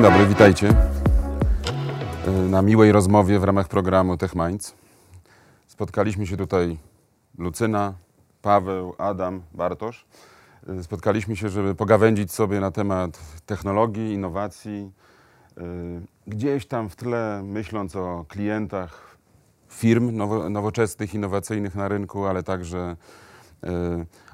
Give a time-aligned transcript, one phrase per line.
[0.00, 0.74] Dzień dobry, witajcie
[2.48, 4.74] na miłej rozmowie w ramach programu Tech Minds.
[5.66, 6.78] Spotkaliśmy się tutaj
[7.38, 7.94] Lucyna,
[8.42, 10.06] Paweł, Adam, Bartosz.
[10.82, 14.92] Spotkaliśmy się, żeby pogawędzić sobie na temat technologii, innowacji.
[16.26, 19.16] Gdzieś tam w tle myśląc o klientach
[19.68, 20.16] firm
[20.50, 22.96] nowoczesnych, innowacyjnych na rynku, ale także,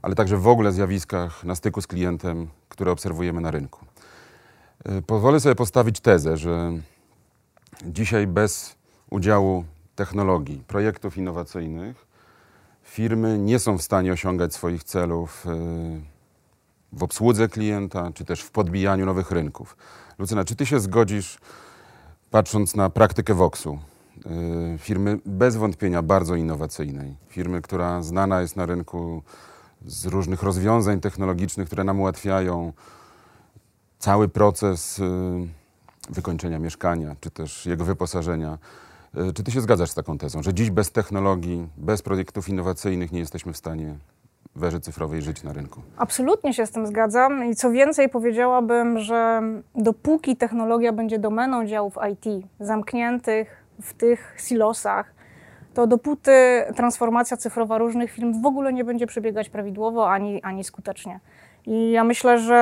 [0.02, 3.86] ale także w ogóle zjawiskach na styku z klientem, które obserwujemy na rynku.
[5.06, 6.72] Pozwolę sobie postawić tezę, że
[7.84, 8.76] dzisiaj bez
[9.10, 12.06] udziału technologii, projektów innowacyjnych,
[12.82, 15.46] firmy nie są w stanie osiągać swoich celów
[16.92, 19.76] w obsłudze klienta, czy też w podbijaniu nowych rynków.
[20.18, 21.38] Lucyna, czy ty się zgodzisz,
[22.30, 23.78] patrząc na praktykę Voxu,
[24.78, 29.22] firmy bez wątpienia bardzo innowacyjnej, firmy, która znana jest na rynku
[29.86, 32.72] z różnych rozwiązań technologicznych, które nam ułatwiają
[33.98, 35.00] cały proces
[36.10, 38.58] wykończenia mieszkania, czy też jego wyposażenia.
[39.34, 43.18] Czy ty się zgadzasz z taką tezą, że dziś bez technologii, bez projektów innowacyjnych nie
[43.18, 43.94] jesteśmy w stanie
[44.56, 45.80] w erze cyfrowej żyć na rynku?
[45.96, 49.42] Absolutnie się z tym zgadzam i co więcej powiedziałabym, że
[49.74, 55.14] dopóki technologia będzie domeną działów IT, zamkniętych w tych silosach,
[55.74, 56.32] to dopóty
[56.76, 61.20] transformacja cyfrowa różnych firm w ogóle nie będzie przebiegać prawidłowo ani, ani skutecznie.
[61.66, 62.56] I ja myślę, że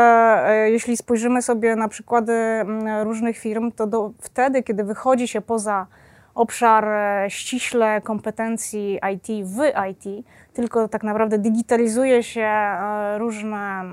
[0.46, 2.32] e, jeśli spojrzymy sobie na przykłady
[3.02, 5.86] różnych firm, to do, wtedy, kiedy wychodzi się poza
[6.34, 9.58] obszar e, ściśle kompetencji IT w
[9.90, 13.84] IT, tylko tak naprawdę digitalizuje się e, różne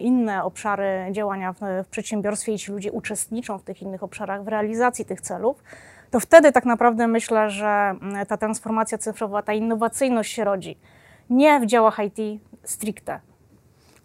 [0.00, 4.48] inne obszary działania w, w przedsiębiorstwie i ci ludzie uczestniczą w tych innych obszarach w
[4.48, 5.62] realizacji tych celów,
[6.10, 7.94] to wtedy tak naprawdę myślę, że
[8.28, 10.78] ta transformacja cyfrowa, ta innowacyjność się rodzi.
[11.30, 13.20] Nie w działach IT stricte,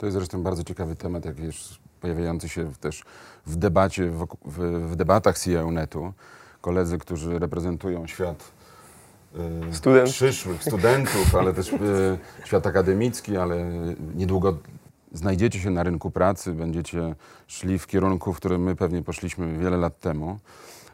[0.06, 3.04] to jest zresztą bardzo ciekawy temat, jak wiesz, pojawiający się też
[3.46, 4.58] w debacie, w, w,
[4.92, 6.14] w debatach CIO-netu.
[6.62, 8.52] Koledzy, którzy reprezentują świat
[9.72, 10.10] y, Student.
[10.10, 11.78] przyszłych studentów, ale też y,
[12.46, 13.72] świat akademicki, ale
[14.16, 14.58] niedługo
[15.14, 17.16] znajdziecie się na rynku pracy, będziecie
[17.48, 20.40] szli w kierunku, w którym my pewnie poszliśmy wiele lat temu.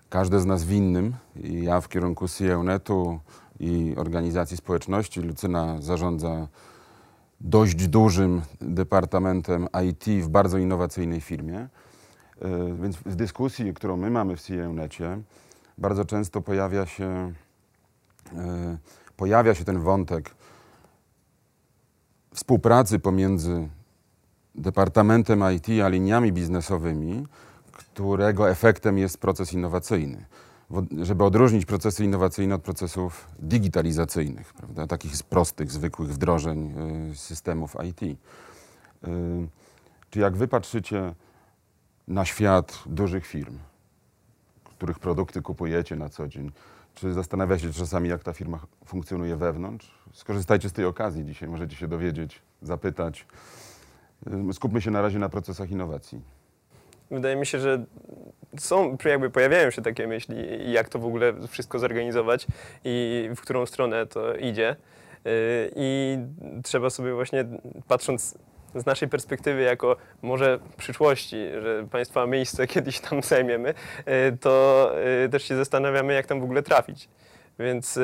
[0.09, 1.13] Każdy z nas w innym.
[1.35, 3.19] I ja w kierunku CIO-netu
[3.59, 5.21] i organizacji społeczności.
[5.21, 6.47] Lucyna zarządza
[7.43, 11.59] dość dużym departamentem IT w bardzo innowacyjnej firmie.
[12.41, 15.21] E, więc w dyskusji, którą my mamy w CIE-necie,
[15.77, 17.33] bardzo często pojawia się,
[18.37, 18.77] e,
[19.17, 20.35] pojawia się ten wątek
[22.33, 23.69] współpracy pomiędzy
[24.55, 26.95] departamentem IT a liniami biznesowych,
[27.71, 30.25] którego efektem jest proces innowacyjny
[31.01, 34.87] żeby odróżnić procesy innowacyjne od procesów digitalizacyjnych, prawda?
[34.87, 36.73] takich prostych, zwykłych wdrożeń
[37.11, 38.01] y, systemów IT.
[38.03, 38.17] Y,
[40.09, 41.13] czy jak wy patrzycie
[42.07, 43.57] na świat dużych firm,
[44.63, 46.51] których produkty kupujecie na co dzień,
[46.95, 49.91] czy zastanawia się czasami, jak ta firma funkcjonuje wewnątrz?
[50.13, 53.27] Skorzystajcie z tej okazji dzisiaj, możecie się dowiedzieć, zapytać.
[54.49, 56.40] Y, skupmy się na razie na procesach innowacji.
[57.11, 57.85] Wydaje mi się, że
[58.59, 60.35] są, jakby pojawiają się takie myśli,
[60.71, 62.47] jak to w ogóle wszystko zorganizować
[62.83, 64.75] i w którą stronę to idzie.
[65.27, 66.17] Y, I
[66.63, 67.45] trzeba sobie właśnie,
[67.87, 68.37] patrząc
[68.75, 74.91] z naszej perspektywy, jako może przyszłości, że państwa miejsce kiedyś tam zajmiemy, y, to
[75.25, 77.09] y, też się zastanawiamy, jak tam w ogóle trafić.
[77.59, 77.99] Więc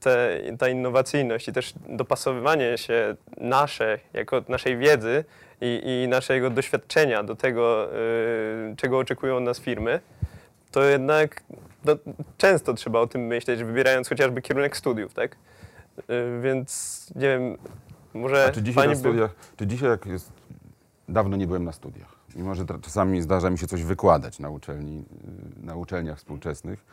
[0.00, 5.24] te, ta innowacyjność i też dopasowywanie się nasze, jako naszej wiedzy
[5.60, 10.00] i, i naszego doświadczenia do tego, y, czego oczekują od nas firmy,
[10.70, 11.42] to jednak
[11.84, 11.96] no,
[12.38, 15.36] często trzeba o tym myśleć, wybierając chociażby kierunek studiów, tak?
[15.98, 17.56] Y, więc nie wiem,
[18.14, 18.44] może.
[18.44, 19.56] A czy dzisiaj na studiach, by...
[19.56, 20.32] czy dzisiaj jak jest.
[21.08, 22.16] Dawno nie byłem na studiach.
[22.36, 25.04] Mimo, że czasami zdarza mi się coś wykładać na, uczelni,
[25.60, 26.84] y, na uczelniach współczesnych,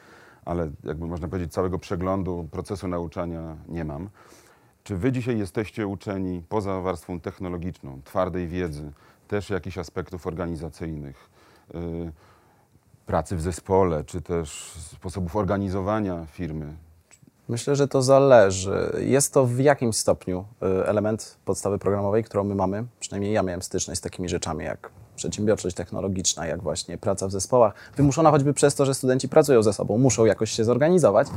[0.49, 4.09] ale jakby można powiedzieć, całego przeglądu procesu nauczania nie mam.
[4.83, 8.91] Czy wy dzisiaj jesteście uczeni poza warstwą technologiczną, twardej wiedzy,
[9.27, 11.29] też jakichś aspektów organizacyjnych,
[11.73, 12.11] yy,
[13.05, 16.73] pracy w zespole, czy też sposobów organizowania firmy?
[17.49, 18.91] Myślę, że to zależy.
[18.99, 22.85] Jest to w jakimś stopniu y, element podstawy programowej, którą my mamy.
[22.99, 27.73] Przynajmniej ja miałem styczność z takimi rzeczami jak przedsiębiorczość technologiczna, jak właśnie praca w zespołach,
[27.97, 31.27] wymuszona choćby przez to, że studenci pracują ze sobą, muszą jakoś się zorganizować.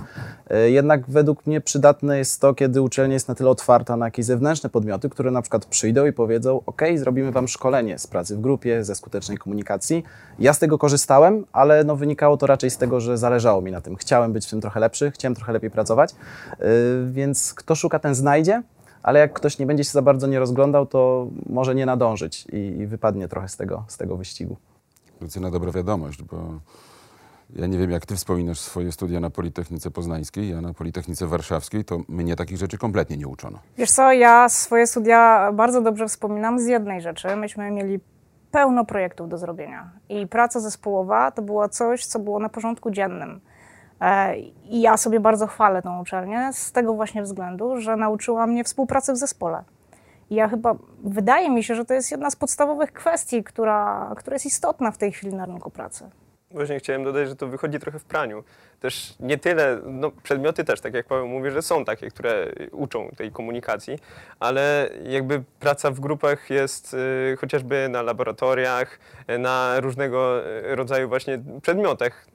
[0.50, 4.24] E, jednak według mnie przydatne jest to, kiedy uczelnia jest na tyle otwarta na jakieś
[4.24, 8.40] zewnętrzne podmioty, które na przykład przyjdą i powiedzą: OK, zrobimy Wam szkolenie z pracy w
[8.40, 10.04] grupie, ze skutecznej komunikacji.
[10.38, 13.80] Ja z tego korzystałem, ale no, wynikało to raczej z tego, że zależało mi na
[13.80, 13.96] tym.
[13.96, 16.10] Chciałem być w tym trochę lepszy, chciałem trochę lepiej pracować,
[16.50, 16.66] e,
[17.10, 18.62] więc kto szuka, ten znajdzie
[19.02, 22.56] ale jak ktoś nie będzie się za bardzo nie rozglądał, to może nie nadążyć i,
[22.56, 24.56] i wypadnie trochę z tego, z tego wyścigu.
[25.20, 26.36] Lucyna, dobra wiadomość, bo
[27.56, 31.84] ja nie wiem, jak ty wspominasz swoje studia na Politechnice Poznańskiej, ja na Politechnice Warszawskiej,
[31.84, 33.58] to mnie takich rzeczy kompletnie nie uczono.
[33.78, 37.36] Wiesz co, ja swoje studia bardzo dobrze wspominam z jednej rzeczy.
[37.36, 38.00] Myśmy mieli
[38.50, 43.40] pełno projektów do zrobienia i praca zespołowa to było coś, co było na porządku dziennym.
[44.02, 48.64] E, I ja sobie bardzo chwalę tą uczelnię z tego właśnie względu, że nauczyła mnie
[48.64, 49.64] współpracy w zespole.
[50.30, 54.34] I ja chyba, wydaje mi się, że to jest jedna z podstawowych kwestii, która, która
[54.34, 56.10] jest istotna w tej chwili na rynku pracy.
[56.50, 58.44] Właśnie chciałem dodać, że to wychodzi trochę w praniu.
[58.80, 63.08] Też nie tyle, no przedmioty też, tak jak Paweł mówi, że są takie, które uczą
[63.16, 63.98] tej komunikacji,
[64.40, 68.98] ale jakby praca w grupach jest y, chociażby na laboratoriach,
[69.38, 72.26] na różnego y, rodzaju właśnie przedmiotach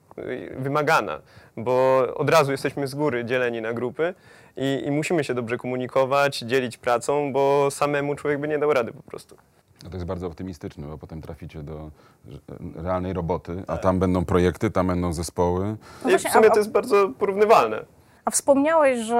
[0.56, 1.18] wymagana,
[1.56, 4.14] bo od razu jesteśmy z góry dzieleni na grupy
[4.56, 8.92] i, i musimy się dobrze komunikować, dzielić pracą, bo samemu człowiek by nie dał rady
[8.92, 9.36] po prostu.
[9.84, 11.90] No to jest bardzo optymistyczne, bo potem traficie do
[12.28, 12.38] że-
[12.82, 15.76] realnej roboty, a tam będą projekty, tam będą zespoły.
[16.04, 17.84] No I w sumie to jest bardzo porównywalne.
[18.24, 19.16] A wspomniałeś, że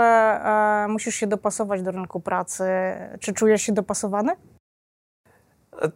[0.84, 2.64] e, musisz się dopasować do rynku pracy.
[3.20, 4.32] Czy czujesz się dopasowany?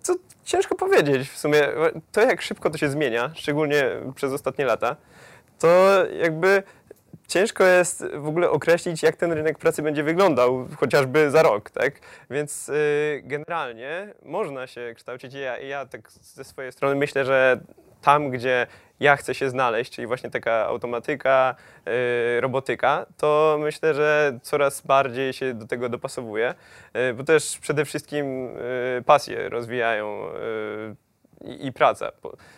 [0.05, 0.14] To
[0.44, 1.69] ciężko powiedzieć w sumie.
[2.12, 3.84] To jak szybko to się zmienia, szczególnie
[4.14, 4.96] przez ostatnie lata,
[5.58, 6.62] to jakby
[7.29, 11.94] ciężko jest w ogóle określić, jak ten rynek pracy będzie wyglądał chociażby za rok, tak?
[12.31, 15.34] Więc y, generalnie można się kształcić.
[15.34, 17.61] Ja, ja tak ze swojej strony myślę, że
[18.02, 18.67] tam, gdzie
[19.02, 21.54] ja chcę się znaleźć, czyli właśnie taka automatyka,
[22.37, 26.54] y, robotyka, to myślę, że coraz bardziej się do tego dopasowuję,
[27.10, 28.46] y, bo też przede wszystkim
[28.99, 30.22] y, pasje rozwijają
[31.40, 32.12] i, i praca.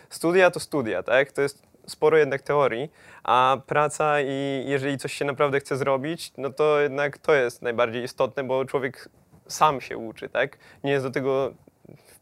[0.09, 1.31] Studia to studia, tak?
[1.31, 2.91] To jest sporo jednak teorii,
[3.23, 8.03] a praca i jeżeli coś się naprawdę chce zrobić, no to jednak to jest najbardziej
[8.03, 9.09] istotne, bo człowiek
[9.47, 10.57] sam się uczy, tak?
[10.83, 11.53] Nie jest do tego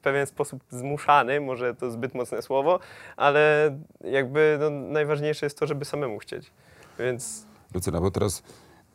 [0.03, 2.79] pewien sposób zmuszany, może to zbyt mocne słowo,
[3.17, 3.71] ale
[4.03, 6.51] jakby no, najważniejsze jest to, żeby samemu chcieć.
[7.00, 8.44] Więc Lucyna, bo teraz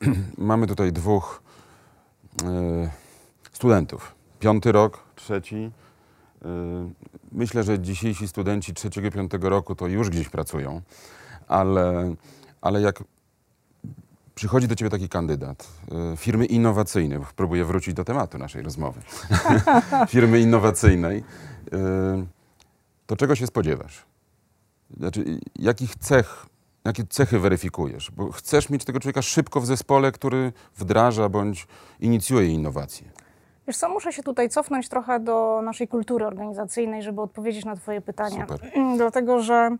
[0.38, 1.42] mamy tutaj dwóch
[2.44, 2.90] e,
[3.52, 4.14] studentów.
[4.40, 5.70] Piąty rok, trzeci.
[6.44, 6.48] E,
[7.32, 10.80] myślę, że dzisiejsi studenci trzeciego, piątego roku to już gdzieś pracują,
[11.48, 12.14] ale,
[12.60, 13.02] ale jak
[14.38, 15.68] przychodzi do ciebie taki kandydat
[16.12, 19.00] e, firmy innowacyjnej, bo próbuję wrócić do tematu naszej rozmowy,
[20.08, 21.24] firmy innowacyjnej,
[21.72, 22.26] e,
[23.06, 24.06] to czego się spodziewasz?
[24.96, 26.46] Znaczy, jakich cech,
[26.84, 28.10] jakie cechy weryfikujesz?
[28.10, 31.66] Bo chcesz mieć tego człowieka szybko w zespole, który wdraża bądź
[32.00, 33.10] inicjuje innowacje.
[33.66, 38.00] Wiesz co, muszę się tutaj cofnąć trochę do naszej kultury organizacyjnej, żeby odpowiedzieć na Twoje
[38.00, 38.46] pytanie.
[38.48, 38.70] Super.
[38.96, 39.76] Dlatego, że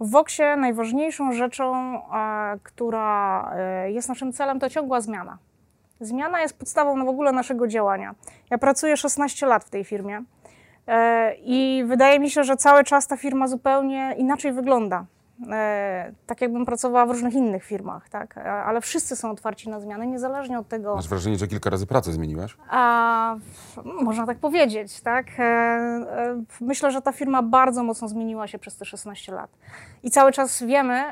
[0.00, 5.38] w Woksie najważniejszą rzeczą, e, która e, jest naszym celem, to ciągła zmiana.
[6.00, 8.14] Zmiana jest podstawą no, w ogóle naszego działania.
[8.50, 10.22] Ja pracuję 16 lat w tej firmie
[10.86, 15.04] e, i wydaje mi się, że cały czas ta firma zupełnie inaczej wygląda.
[15.52, 18.38] E, tak jakbym pracowała w różnych innych firmach, tak?
[18.38, 21.86] E, ale wszyscy są otwarci na zmiany, niezależnie od tego, Masz wrażenie, że kilka razy
[21.86, 22.56] pracę zmieniłaś?
[22.70, 23.36] a,
[23.84, 25.26] można tak powiedzieć, tak?
[25.38, 29.50] E, myślę, że ta firma bardzo mocno zmieniła się przez te 16 lat.
[30.02, 31.02] I cały czas wiemy,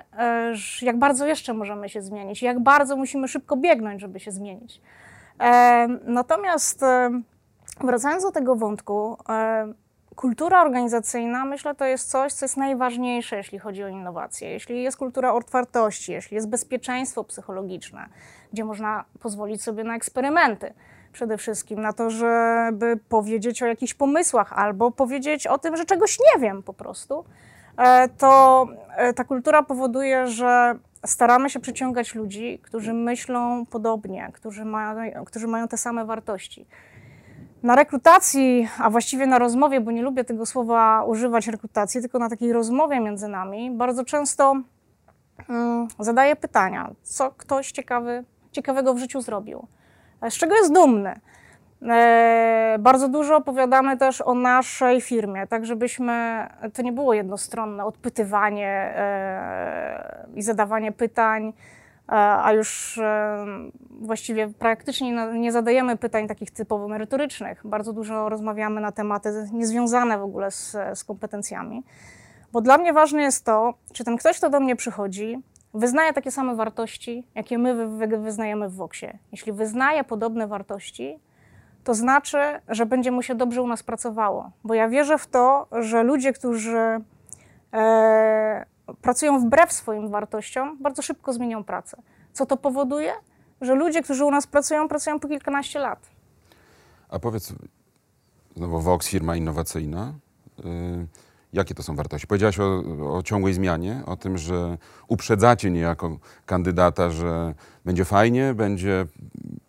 [0.83, 4.81] jak bardzo jeszcze możemy się zmienić, jak bardzo musimy szybko biegnąć, żeby się zmienić.
[6.05, 6.85] Natomiast
[7.81, 9.17] wracając do tego wątku,
[10.17, 14.51] kultura organizacyjna, myślę, to jest coś, co jest najważniejsze, jeśli chodzi o innowacje.
[14.51, 18.07] Jeśli jest kultura otwartości, jeśli jest bezpieczeństwo psychologiczne,
[18.53, 20.75] gdzie można pozwolić sobie na eksperymenty,
[21.13, 26.19] przede wszystkim na to, żeby powiedzieć o jakichś pomysłach albo powiedzieć o tym, że czegoś
[26.19, 27.25] nie wiem po prostu,
[27.77, 28.67] e, to
[28.97, 30.75] e, ta kultura powoduje, że
[31.07, 36.67] staramy się przyciągać ludzi, którzy myślą podobnie, którzy mają, którzy mają te same wartości.
[37.63, 42.29] Na rekrutacji, a właściwie na rozmowie, bo nie lubię tego słowa używać rekrutacji, tylko na
[42.29, 44.57] takiej rozmowie między nami, bardzo często
[45.49, 49.67] mm, zadaję pytania, co ktoś ciekawy, ciekawego w życiu zrobił,
[50.21, 51.21] e, z czego jest dumny.
[51.89, 58.69] E, bardzo dużo opowiadamy też o naszej firmie, tak żebyśmy, to nie było jednostronne odpytywanie
[58.69, 61.53] e, i zadawanie pytań,
[62.07, 63.47] a już e,
[63.91, 67.61] właściwie praktycznie na- nie zadajemy pytań takich typowo merytorycznych.
[67.65, 71.83] Bardzo dużo rozmawiamy na tematy niezwiązane w ogóle z, z kompetencjami.
[72.53, 75.43] Bo dla mnie ważne jest to, czy ten ktoś, kto do mnie przychodzi,
[75.75, 79.07] wyznaje takie same wartości, jakie my wy, wy, wyznajemy w Woksie.
[79.33, 81.19] Jeśli wyznaje podobne wartości,
[81.85, 84.51] to znaczy, że będzie mu się dobrze u nas pracowało.
[84.65, 87.01] Bo ja wierzę w to, że ludzie, którzy
[87.73, 88.67] e,
[89.03, 92.03] pracują wbrew swoim wartościom, bardzo szybko zmienią pracę.
[92.33, 93.13] Co to powoduje?
[93.61, 96.11] Że ludzie, którzy u nas pracują, pracują po kilkanaście lat.
[97.09, 97.53] A powiedz,
[98.57, 100.13] znowu Vox, firma innowacyjna.
[100.59, 100.63] y,
[101.53, 102.27] Jakie to są wartości?
[102.27, 102.83] Powiedziałaś o,
[103.17, 109.07] o ciągłej zmianie, o tym, że uprzedzacie niejako kandydata, że będzie fajnie, będzie,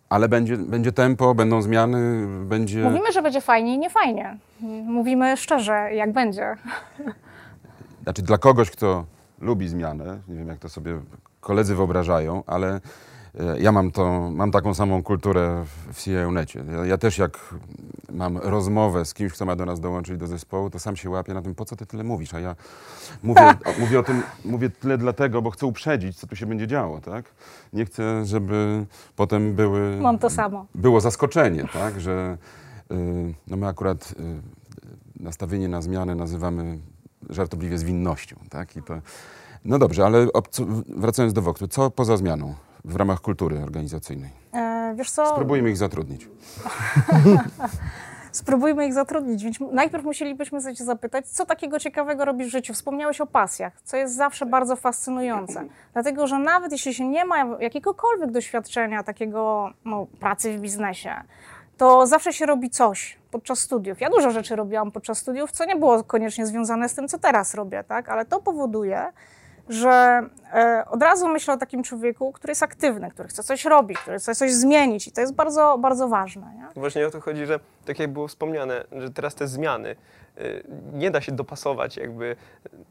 [0.08, 2.82] ale będzie, będzie tempo, będą zmiany, będzie...
[2.82, 4.38] Mówimy, że będzie fajnie i nie fajnie.
[4.84, 6.56] Mówimy szczerze, jak będzie.
[8.02, 9.04] Znaczy dla kogoś, kto
[9.40, 11.00] lubi zmianę, nie wiem jak to sobie
[11.40, 12.80] koledzy wyobrażają, ale
[13.40, 16.64] e, ja mam, to, mam taką samą kulturę w CIA-necie.
[16.72, 17.54] Ja, ja też jak
[18.12, 21.34] mam rozmowę z kimś, kto ma do nas dołączyć do zespołu, to sam się łapię
[21.34, 22.56] na tym, po co ty tyle mówisz, a ja
[23.22, 26.66] mówię, o, mówię o tym, mówię tyle dlatego, bo chcę uprzedzić, co tu się będzie
[26.66, 27.24] działo, tak?
[27.72, 28.86] Nie chcę, żeby
[29.16, 29.96] potem były...
[30.00, 30.66] Mam to samo.
[30.74, 32.38] Było zaskoczenie, tak, że
[32.92, 36.78] y, no my akurat y, nastawienie na zmianę nazywamy
[37.30, 38.76] żartobliwie zwinnością, tak?
[38.76, 38.94] I to,
[39.64, 40.26] no dobrze, ale
[40.88, 42.54] wracając do Woktu, co poza zmianą
[42.84, 44.30] w ramach kultury organizacyjnej?
[44.52, 45.26] E, wiesz co?
[45.26, 46.28] Spróbujmy ich zatrudnić.
[48.32, 49.44] Spróbujmy ich zatrudnić.
[49.44, 52.74] Więc najpierw musielibyśmy sobie cię zapytać, co takiego ciekawego robisz w życiu?
[52.74, 55.64] Wspomniałeś o pasjach, co jest zawsze bardzo fascynujące.
[55.92, 61.14] Dlatego, że nawet jeśli się nie ma jakiegokolwiek doświadczenia takiego no, pracy w biznesie,
[61.76, 64.00] to zawsze się robi coś podczas studiów.
[64.00, 67.54] Ja dużo rzeczy robiłam podczas studiów, co nie było koniecznie związane z tym, co teraz
[67.54, 68.08] robię, tak?
[68.08, 69.12] ale to powoduje,
[69.68, 70.22] że
[70.54, 74.18] e, od razu myślę o takim człowieku, który jest aktywny, który chce coś robić, który
[74.18, 76.46] chce coś zmienić i to jest bardzo, bardzo ważne.
[76.56, 76.80] Nie?
[76.80, 79.96] Właśnie o to chodzi, że tak jak było wspomniane, że teraz te zmiany
[80.38, 82.36] y, nie da się dopasować jakby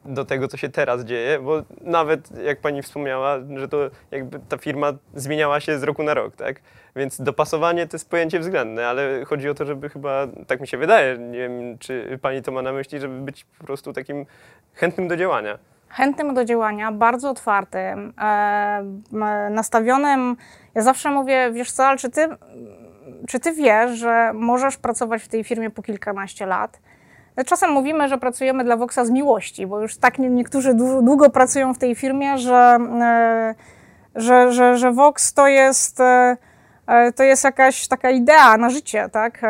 [0.04, 4.56] do tego, co się teraz dzieje, bo nawet jak pani wspomniała, że to jakby ta
[4.58, 6.60] firma zmieniała się z roku na rok, tak?
[6.96, 10.78] Więc dopasowanie to jest pojęcie względne, ale chodzi o to, żeby chyba, tak mi się
[10.78, 14.26] wydaje, nie wiem, czy pani to ma na myśli, żeby być po prostu takim
[14.74, 15.58] chętnym do działania.
[15.96, 18.84] Chętnym do działania, bardzo otwartym, e,
[19.50, 20.36] nastawionym.
[20.74, 22.28] Ja zawsze mówię, wiesz co, ale czy ty,
[23.28, 26.80] czy ty wiesz, że możesz pracować w tej firmie po kilkanaście lat?
[27.46, 31.30] Czasem mówimy, że pracujemy dla Voxa z miłości, bo już tak nie- niektórzy dłu- długo
[31.30, 33.54] pracują w tej firmie, że, e,
[34.14, 36.36] że, że, że Vox to jest, e,
[37.16, 39.42] to jest jakaś taka idea na życie, tak?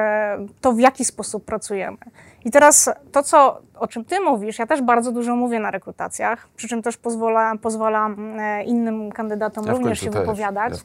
[0.60, 1.96] To w jaki sposób pracujemy.
[2.44, 6.48] I teraz to, co, o czym ty mówisz, ja też bardzo dużo mówię na rekrutacjach,
[6.56, 10.20] przy czym też pozwala, pozwalam e, innym kandydatom Ja również się też.
[10.20, 10.84] wypowiadać.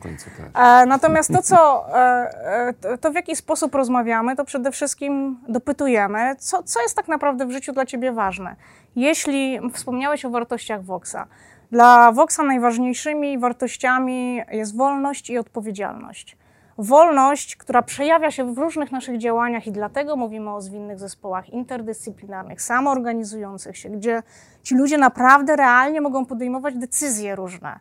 [0.56, 0.82] Ja.
[0.82, 6.64] E, Natomiast to, co, e, to w jaki sposób rozmawiamy, to przede wszystkim dopytujemy, co,
[6.64, 8.56] co jest tak naprawdę w życiu dla Ciebie ważne.
[8.96, 11.26] Jeśli wspomniałeś o wartościach Voxa,
[11.72, 16.38] dla Voxa najważniejszymi wartościami jest wolność i odpowiedzialność.
[16.84, 22.62] Wolność, która przejawia się w różnych naszych działaniach i dlatego mówimy o zwinnych zespołach interdyscyplinarnych,
[22.62, 24.24] samoorganizujących się, gdzie
[24.64, 27.80] ci ludzie naprawdę realnie mogą podejmować decyzje różne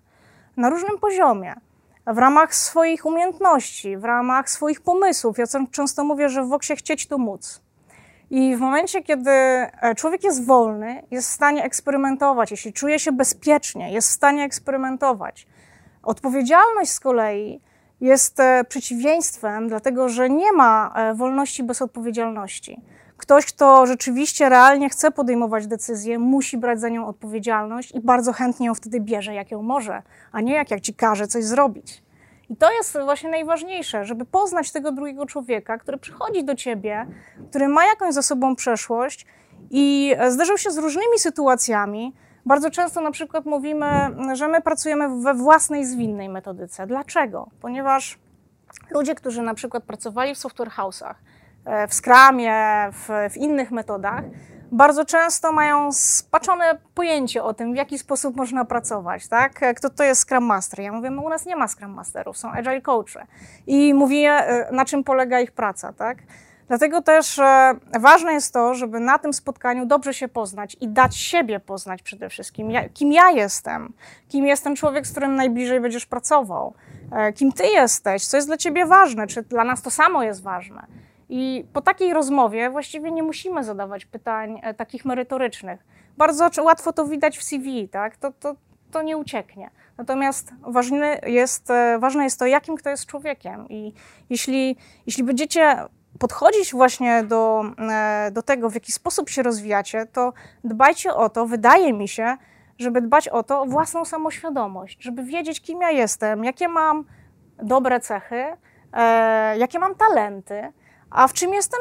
[0.58, 1.54] na różnym poziomie
[2.06, 5.38] w ramach swoich umiejętności, w ramach swoich pomysłów.
[5.38, 7.62] Ja często mówię, że w Woksie chcieć to móc.
[8.30, 13.12] I w momencie, kiedy e, człowiek jest wolny, jest w stanie eksperymentować, jeśli czuje się
[13.12, 15.46] bezpiecznie, jest w stanie eksperymentować.
[16.02, 17.60] Odpowiedzialność z kolei
[18.00, 22.80] jest e, przeciwieństwem, dlatego że nie ma e, wolności bez odpowiedzialności.
[23.16, 28.66] Ktoś, kto rzeczywiście realnie chce podejmować decyzję, musi brać za nią odpowiedzialność i bardzo chętnie
[28.66, 30.02] ją wtedy bierze, jak ją może,
[30.32, 32.02] a nie jak, jak ci każe coś zrobić.
[32.50, 37.06] I to jest właśnie najważniejsze, żeby poznać tego drugiego człowieka, który przychodzi do ciebie,
[37.50, 39.26] który ma jakąś za sobą przeszłość
[39.70, 42.14] i e, zderzył się z różnymi sytuacjami.
[42.46, 43.86] Bardzo często na przykład mówimy,
[44.32, 46.86] że my pracujemy we własnej zwinnej metodyce.
[46.86, 47.48] Dlaczego?
[47.60, 48.18] Ponieważ
[48.90, 51.14] ludzie, którzy na przykład pracowali w software house'ach,
[51.64, 52.54] e, w Scrumie,
[52.92, 54.24] w, w innych metodach,
[54.72, 59.62] bardzo często mają spaczone pojęcie o tym, w jaki sposób można pracować, tak?
[59.62, 60.80] E, Kto to jest Scrum Master?
[60.80, 63.20] Ja mówię, no u nas nie ma Scrum Masterów, są Agile Coachy.
[63.66, 66.18] I mówię, e, na czym polega ich praca, tak?
[66.68, 71.16] Dlatego też e, ważne jest to, żeby na tym spotkaniu dobrze się poznać i dać
[71.16, 72.70] siebie poznać przede wszystkim.
[72.70, 73.92] Ja, kim ja jestem,
[74.28, 76.74] kim jest ten człowiek, z którym najbliżej będziesz pracował,
[77.12, 80.42] e, kim ty jesteś, co jest dla ciebie ważne, czy dla nas to samo jest
[80.42, 80.86] ważne.
[81.28, 85.84] I po takiej rozmowie właściwie nie musimy zadawać pytań e, takich merytorycznych.
[86.16, 88.16] Bardzo łatwo to widać w CV, tak?
[88.16, 88.56] To, to,
[88.90, 89.70] to nie ucieknie.
[89.98, 93.68] Natomiast ważne jest, ważne jest to, jakim kto jest człowiekiem.
[93.68, 93.92] I
[94.30, 100.32] jeśli, jeśli będziecie podchodzić właśnie do, e, do tego, w jaki sposób się rozwijacie, to
[100.64, 102.36] dbajcie o to, wydaje mi się,
[102.78, 107.04] żeby dbać o to, o własną samoświadomość, żeby wiedzieć, kim ja jestem, jakie mam
[107.62, 108.44] dobre cechy,
[108.92, 110.72] e, jakie mam talenty,
[111.10, 111.80] a w czym jestem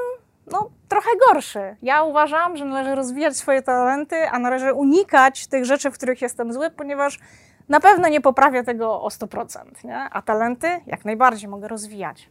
[0.51, 1.75] no, trochę gorszy.
[1.81, 6.53] Ja uważam, że należy rozwijać swoje talenty, a należy unikać tych rzeczy, w których jestem
[6.53, 7.19] zły, ponieważ
[7.69, 9.97] na pewno nie poprawię tego o 100%, nie?
[9.97, 12.29] a talenty jak najbardziej mogę rozwijać.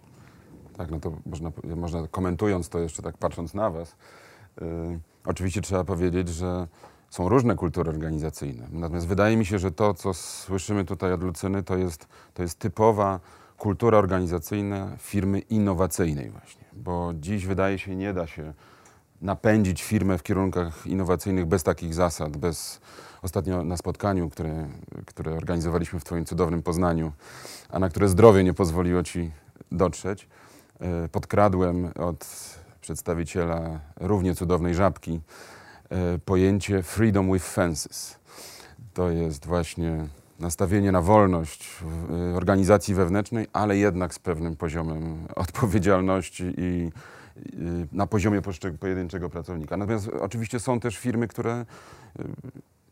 [0.76, 3.96] Tak, no to można, można komentując to jeszcze tak patrząc na was,
[4.62, 6.66] Y, Oczywiście trzeba powiedzieć, że
[7.10, 8.68] są różne kultury organizacyjne.
[8.72, 12.58] Natomiast wydaje mi się, że to, co słyszymy tutaj od Lucyny, to jest, to jest
[12.58, 13.20] typowa
[13.58, 16.64] kultura organizacyjna firmy innowacyjnej właśnie.
[16.72, 18.52] Bo dziś wydaje się, nie da się
[19.22, 22.80] napędzić firmę w kierunkach innowacyjnych bez takich zasad, bez
[23.22, 24.68] ostatnio na spotkaniu, które,
[25.06, 27.12] które organizowaliśmy w Twoim cudownym Poznaniu,
[27.70, 29.30] a na które zdrowie nie pozwoliło Ci
[29.72, 30.28] dotrzeć,
[31.12, 32.26] podkradłem od
[32.80, 35.20] przedstawiciela równie cudownej żabki
[35.90, 38.18] e, pojęcie freedom with fences.
[38.94, 40.06] To jest właśnie
[40.40, 41.68] nastawienie na wolność
[42.32, 46.90] e, organizacji wewnętrznej, ale jednak z pewnym poziomem odpowiedzialności i
[47.92, 48.42] na poziomie
[48.80, 49.76] pojedynczego pracownika.
[49.76, 51.66] Natomiast oczywiście są też firmy, które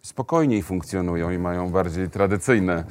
[0.02, 2.84] spokojniej funkcjonują i mają bardziej tradycyjne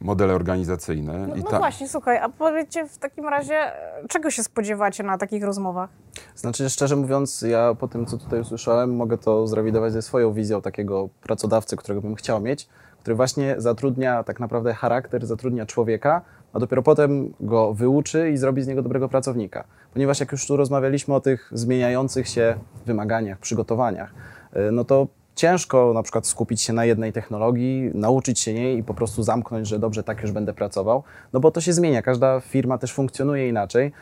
[0.00, 1.26] modele organizacyjne.
[1.28, 5.02] No, I no ta- właśnie, słuchaj, a powiedzcie w takim razie, e, czego się spodziewacie
[5.02, 5.90] na takich rozmowach?
[6.34, 10.62] Znaczy, szczerze mówiąc, ja po tym, co tutaj usłyszałem, mogę to zrewidować ze swoją wizją
[10.62, 12.68] takiego pracodawcy, którego bym chciał mieć,
[13.00, 18.62] który właśnie zatrudnia tak naprawdę charakter, zatrudnia człowieka, a dopiero potem go wyuczy i zrobi
[18.62, 19.64] z niego dobrego pracownika.
[19.92, 22.54] Ponieważ jak już tu rozmawialiśmy o tych zmieniających się
[22.86, 24.14] wymaganiach, przygotowaniach,
[24.56, 25.06] y, no to
[25.38, 29.68] ciężko na przykład skupić się na jednej technologii, nauczyć się niej i po prostu zamknąć,
[29.68, 31.02] że dobrze, tak już będę pracował,
[31.32, 32.02] no bo to się zmienia.
[32.02, 33.92] Każda firma też funkcjonuje inaczej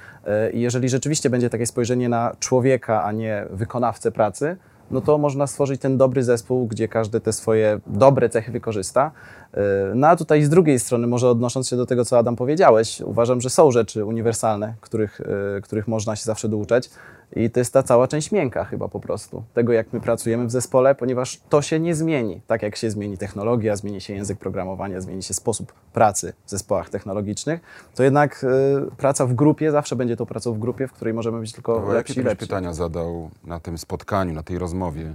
[0.49, 4.57] y, i jeżeli rzeczywiście będzie takie spojrzenie na człowieka, a nie wykonawcę pracy,
[4.91, 9.11] no to można stworzyć ten dobry zespół, gdzie każdy te swoje dobre cechy wykorzysta.
[9.57, 9.63] Yy,
[9.95, 13.41] No a tutaj z drugiej strony, może odnosząc się do tego, co Adam powiedziałeś, uważam,
[13.41, 15.21] że są rzeczy uniwersalne, których,
[15.55, 16.91] yy, których można się zawsze douczać
[17.37, 20.51] i to jest ta cała część miękka chyba po prostu, tego jak my pracujemy w
[20.51, 22.41] zespole, ponieważ to się nie zmieni.
[22.47, 26.91] Tak jak się zmieni technologia, zmieni się język programowania, zmieni się sposób pracy w zespołach
[26.91, 27.61] technologicznych,
[27.95, 28.45] to jednak
[28.83, 31.81] yy, praca w grupie zawsze będzie tą pracą w grupie, w której możemy być tylko
[31.81, 32.47] To lepsi i lepsi.
[32.47, 35.15] pytania zadał na tym spotkaniu, na tej rozmowie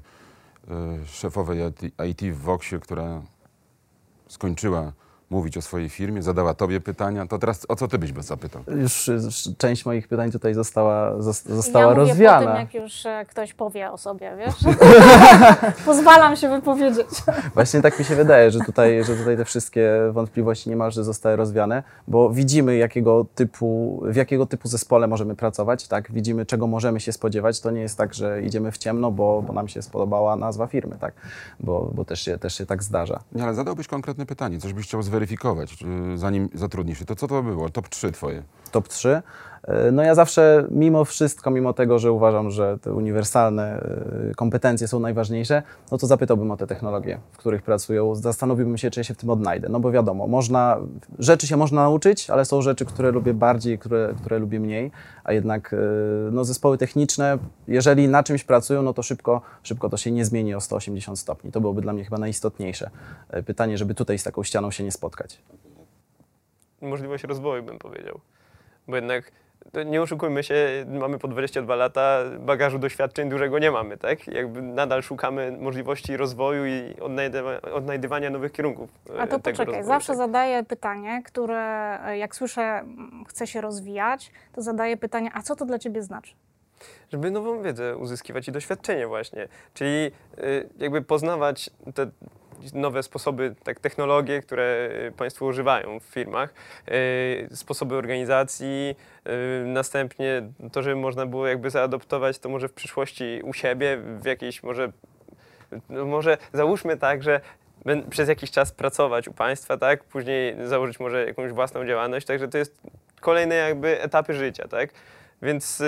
[1.04, 3.22] y, szefowej IT, IT w Voxie, która
[4.32, 4.94] skończyła
[5.32, 8.62] mówić o swojej firmie, zadała tobie pytania, to teraz o co ty byś by zapytał?
[8.68, 12.48] Już, już część moich pytań tutaj została, zos- została ja rozwiana.
[12.48, 14.56] tym, jak już e, ktoś powie o sobie, wiesz?
[15.86, 17.08] Pozwalam się wypowiedzieć.
[17.54, 21.84] Właśnie tak mi się wydaje, że tutaj, że tutaj te wszystkie wątpliwości niemalże zostały rozwiane,
[22.08, 26.12] bo widzimy, jakiego typu, w jakiego typu zespole możemy pracować, tak?
[26.12, 27.60] Widzimy, czego możemy się spodziewać.
[27.60, 30.98] To nie jest tak, że idziemy w ciemno, bo, bo nam się spodobała nazwa firmy,
[31.00, 31.14] tak?
[31.60, 33.20] Bo, bo też, się, też się tak zdarza.
[33.32, 35.21] Nie, ale zadałbyś konkretne pytanie, coś byś chciał zweryfikować,
[36.14, 37.06] y, zanim zatrudnisz się.
[37.06, 37.70] To co to było?
[37.70, 38.44] Top 3 twoje.
[38.72, 39.22] top 3.
[39.92, 43.84] No ja zawsze, mimo wszystko, mimo tego, że uważam, że te uniwersalne
[44.32, 48.16] e, kompetencje są najważniejsze, no to zapytałbym o te technologie, w których pracują.
[48.16, 49.70] Zastanowiłbym się, czy ja się w tym odnajdę.
[49.70, 50.78] No bo wiadomo, można,
[51.20, 54.92] rzeczy się można nauczyć, ale są rzeczy, które lubię bardziej, które, które lubię mniej,
[55.24, 55.78] a jednak e,
[56.32, 60.56] no, zespoły techniczne, jeżeli na czymś pracują, no to szybko, szybko to się nie zmieni
[60.56, 61.52] o 180 stopni.
[61.52, 62.90] To byłoby dla mnie chyba najistotniejsze
[63.30, 65.42] e, pytanie, żeby tutaj z taką ścianą się nie spotkać.
[66.82, 68.20] możliwość rozwoju, bym powiedział.
[68.88, 69.32] Bo jednak
[69.86, 70.56] nie oszukujmy się,
[70.88, 74.28] mamy po 22 lata, bagażu doświadczeń dużego nie mamy, tak?
[74.28, 78.90] Jakby nadal szukamy możliwości rozwoju i odnajdywa- odnajdywania nowych kierunków.
[79.16, 80.18] e, A to poczekaj, rozwoju, zawsze tak?
[80.18, 81.60] zadaję pytanie, które
[82.06, 86.02] e, jak słyszę, mm, chce się rozwijać, to zadaję pytanie, a co to dla ciebie
[86.04, 86.34] znaczy?
[87.12, 89.48] Żeby nową wiedzę uzyskiwać i doświadczenie właśnie.
[89.74, 90.12] Czyli
[90.44, 92.08] y, jakby poznawać te
[92.74, 96.54] nowe sposoby, tak, technologie, które y, Państwo używają w firmach,
[96.88, 98.96] y, sposoby organizacji,
[99.64, 104.26] y, następnie to, żeby można było jakby zaadoptować to może w przyszłości u siebie, w
[104.26, 104.92] jakiejś może,
[105.90, 107.42] no może załóżmy tak, że
[108.10, 112.58] przez jakiś czas pracować u Państwa, tak, później założyć może jakąś własną działalność, także to
[112.58, 112.82] jest
[113.22, 114.90] kolejne jakby etapy życia, tak.
[115.42, 115.84] Więc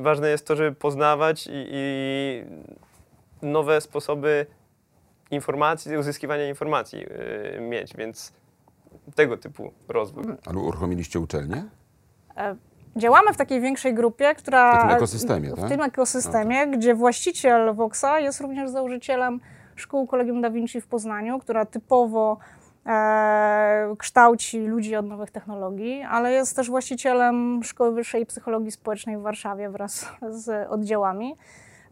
[0.00, 2.44] ważne jest to, żeby poznawać i, i
[3.42, 4.46] nowe sposoby
[5.30, 7.06] informacji, uzyskiwania informacji
[7.56, 8.32] y, mieć, więc
[9.14, 10.24] tego typu rozwój.
[10.46, 11.64] Ale uruchomiliście uczelnię?
[12.36, 12.56] E,
[12.96, 14.72] Działamy w takiej większej grupie, która.
[14.72, 15.68] W takim ekosystemie, W tak?
[15.68, 19.40] tym ekosystemie, gdzie właściciel Voxa jest również założycielem
[19.76, 22.38] szkół Kolegium Da Vinci w Poznaniu, która typowo
[22.86, 29.20] e, kształci ludzi od nowych technologii, ale jest też właścicielem Szkoły Wyższej Psychologii Społecznej w
[29.20, 31.36] Warszawie wraz z oddziałami.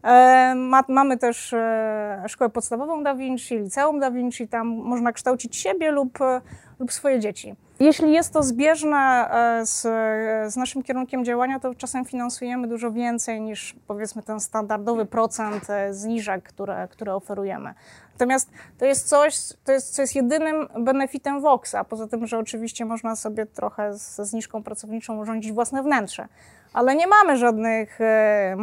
[0.03, 5.55] E, ma, mamy też e, szkołę podstawową Da Vinci, liceum Da Vinci, tam można kształcić
[5.55, 6.19] siebie lub,
[6.79, 7.55] lub swoje dzieci.
[7.79, 9.81] jeśli jest to zbieżne e, z,
[10.53, 16.43] z, naszym kierunkiem działania, to czasem finansujemy dużo więcej niż powiedzmy ten standardowy procent zniżek,
[16.43, 17.73] które, które oferujemy.
[18.13, 22.85] Natomiast to jest coś, to jest, co jest jedynym benefitem Voxa, poza tym, że oczywiście
[22.85, 26.27] można sobie trochę ze zniżką pracowniczą urządzić własne wnętrze
[26.73, 28.57] ale nie mamy żadnych, e,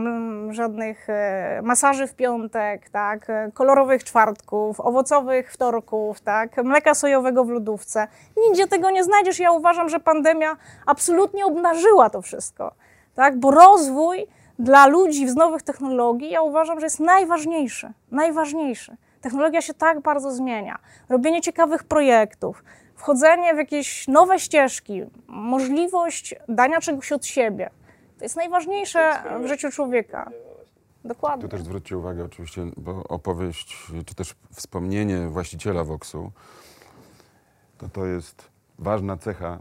[0.51, 8.07] żadnych e, masaży w piątek, tak, kolorowych czwartków, owocowych wtorków, tak, mleka sojowego w lodówce.
[8.49, 9.39] Nigdzie tego nie znajdziesz.
[9.39, 12.75] Ja uważam, że pandemia absolutnie obnażyła to wszystko,
[13.15, 14.27] tak, bo rozwój
[14.59, 18.97] dla ludzi z nowych technologii, ja uważam, że jest najważniejszy, najważniejszy.
[19.21, 20.79] Technologia się tak bardzo zmienia.
[21.09, 22.65] Robienie ciekawych projektów,
[22.97, 27.71] wchodzenie w jakieś nowe ścieżki, możliwość dania czegoś od siebie–
[28.19, 30.31] to jest najważniejsze w życiu człowieka.
[31.05, 31.43] Dokładnie.
[31.43, 36.33] Tu też zwróćcie uwagę oczywiście, bo opowieść, czy też wspomnienie właściciela Voxu,
[37.79, 38.49] to to jest
[38.79, 39.59] ważna cecha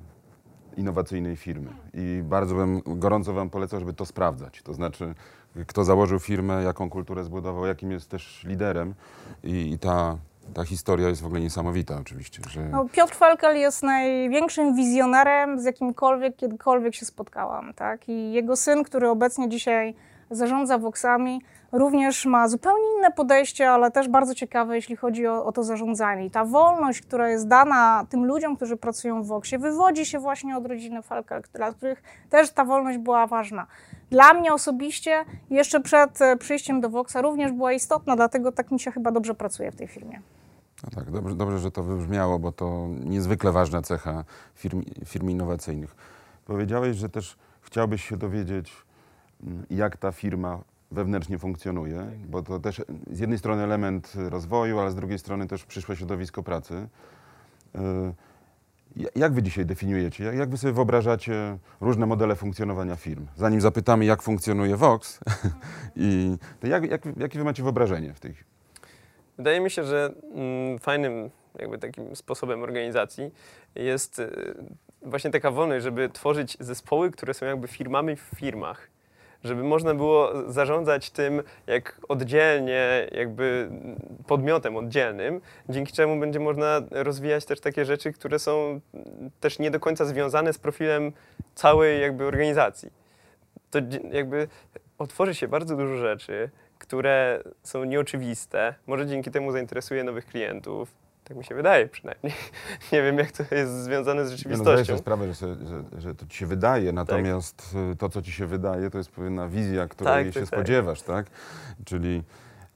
[0.77, 1.69] innowacyjnej firmy.
[1.93, 4.61] I bardzo bym, gorąco Wam polecał, żeby to sprawdzać.
[4.61, 5.15] To znaczy,
[5.67, 8.93] kto założył firmę, jaką kulturę zbudował, jakim jest też liderem
[9.43, 10.17] i, i ta
[10.53, 12.41] ta historia jest w ogóle niesamowita oczywiście.
[12.49, 12.61] Że...
[12.61, 17.73] No, Piotr Felkel jest największym wizjonerem, z jakimkolwiek, kiedykolwiek się spotkałam.
[17.73, 18.09] Tak?
[18.09, 19.95] I jego syn, który obecnie dzisiaj
[20.31, 25.51] zarządza Voxami, również ma zupełnie inne podejście, ale też bardzo ciekawe, jeśli chodzi o, o,
[25.51, 26.25] to zarządzanie.
[26.25, 30.57] I ta wolność, która jest dana tym ludziom, którzy pracują w Voxie, wywodzi się właśnie
[30.57, 33.67] od rodziny Felkel, dla których też ta wolność była ważna.
[34.09, 38.91] Dla mnie osobiście, jeszcze przed przyjściem do Voxa, również była istotna, dlatego tak mi się
[38.91, 40.21] chyba dobrze pracuje w tej firmie.
[40.83, 44.23] No tak, dobrze, dobrze, że to wybrzmiało, bo to niezwykle ważna cecha
[44.55, 45.95] firm, firm innowacyjnych.
[46.45, 48.73] Powiedziałeś, że też chciałbyś się dowiedzieć,
[49.43, 50.59] mm, jak ta firma
[50.91, 55.65] wewnętrznie funkcjonuje, bo to też z jednej strony element rozwoju, ale z drugiej strony też
[55.65, 56.87] przyszłe środowisko pracy.
[57.75, 57.79] Y,
[59.15, 63.27] jak wy dzisiaj definiujecie, jak wy sobie wyobrażacie różne modele funkcjonowania firm?
[63.35, 65.19] Zanim zapytamy, jak funkcjonuje Vox,
[65.95, 68.52] i to jak, jak, jakie wy macie wyobrażenie w tej chwili?
[69.37, 73.31] Wydaje mi się, że mm, fajnym jakby takim sposobem organizacji
[73.75, 74.55] jest y,
[75.01, 78.87] właśnie taka wolność, żeby tworzyć zespoły, które są jakby firmami w firmach.
[79.43, 83.69] Żeby można było zarządzać tym jak oddzielnie, jakby
[84.27, 88.79] podmiotem oddzielnym, dzięki czemu będzie można rozwijać też takie rzeczy, które są
[89.39, 91.11] też nie do końca związane z profilem
[91.55, 92.89] całej jakby organizacji.
[93.71, 93.79] To
[94.11, 94.47] jakby
[94.97, 96.49] otworzy się bardzo dużo rzeczy,
[96.83, 98.75] które są nieoczywiste.
[98.87, 100.95] Może dzięki temu zainteresuje nowych klientów.
[101.23, 102.33] Tak mi się wydaje przynajmniej.
[102.91, 104.71] Nie wiem, jak to jest związane z rzeczywistością.
[104.71, 106.95] Nie no, sobie sprawę, że, sobie, że, że, to ci się wydaje, tak.
[106.95, 107.97] natomiast tak.
[107.99, 110.59] to, co ci się wydaje, to jest pewna wizja, której tak, się tak, tak.
[110.59, 111.25] spodziewasz, tak?
[111.85, 112.23] Czyli,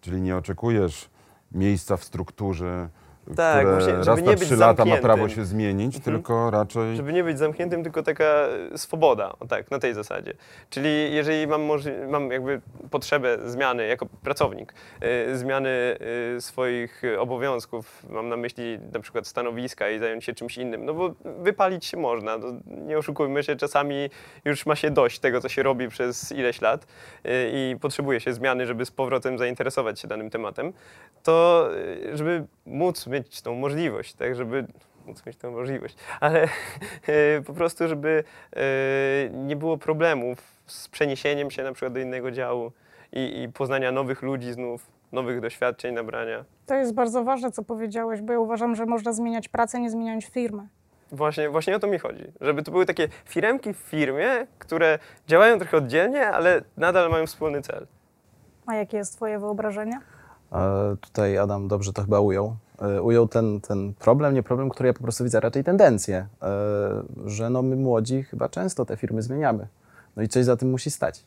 [0.02, 1.10] czyli nie oczekujesz
[1.52, 2.90] miejsca w strukturze,
[3.36, 6.04] tak, które właśnie, raz na trzy lata ma prawo się zmienić, mhm.
[6.04, 6.96] tylko raczej...
[6.96, 10.34] Żeby nie być zamkniętym, tylko taka swoboda, o tak, na tej zasadzie.
[10.70, 11.62] Czyli jeżeli mam,
[12.10, 14.74] mam jakby potrzebę zmiany jako pracownik,
[15.32, 15.98] y, zmiany
[16.38, 20.94] y, swoich obowiązków, mam na myśli na przykład stanowiska i zająć się czymś innym, no
[20.94, 24.10] bo wypalić się można, no, nie oszukujmy się, czasami
[24.46, 28.34] już ma się dość tego, co się robi przez ileś lat y, i potrzebuje się
[28.34, 30.74] zmiany, żeby z powrotem zainteresować się danym tematem,
[31.24, 31.70] to
[32.14, 34.68] żeby móc mieć tą możliwość, tak, żeby
[35.06, 36.44] móc mieć tą możliwość, ale
[37.08, 38.60] e, po prostu, żeby e,
[39.30, 42.72] nie było problemów z przeniesieniem się na przykład do innego działu
[43.14, 46.46] i, i poznania nowych ludzi znów, nowych doświadczeń, nabrania.
[46.66, 50.26] To jest bardzo ważne, co powiedziałeś, bo ja uważam, że można zmieniać pracę, nie zmieniając
[50.26, 50.68] firmy.
[51.12, 52.24] Właśnie, właśnie o to mi chodzi.
[52.42, 57.62] Żeby to były takie firemki w firmie, które działają trochę oddzielnie, ale nadal mają wspólny
[57.62, 57.88] cel.
[58.66, 60.00] A jakie jest Twoje wyobrażenie?
[61.02, 62.56] Tutaj Adam dobrze to chyba ujął.
[62.82, 66.50] E, ujął ten, ten problem, nie problem, który ja po prostu widzę raczej tendencję, e,
[67.26, 69.68] że no my młodzi chyba często te firmy zmieniamy.
[70.16, 71.24] No i coś za tym musi stać.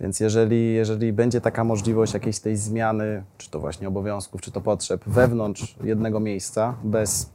[0.00, 4.60] Więc jeżeli, jeżeli będzie taka możliwość jakiejś tej zmiany, czy to właśnie obowiązków, czy to
[4.60, 7.30] potrzeb wewnątrz jednego miejsca, bez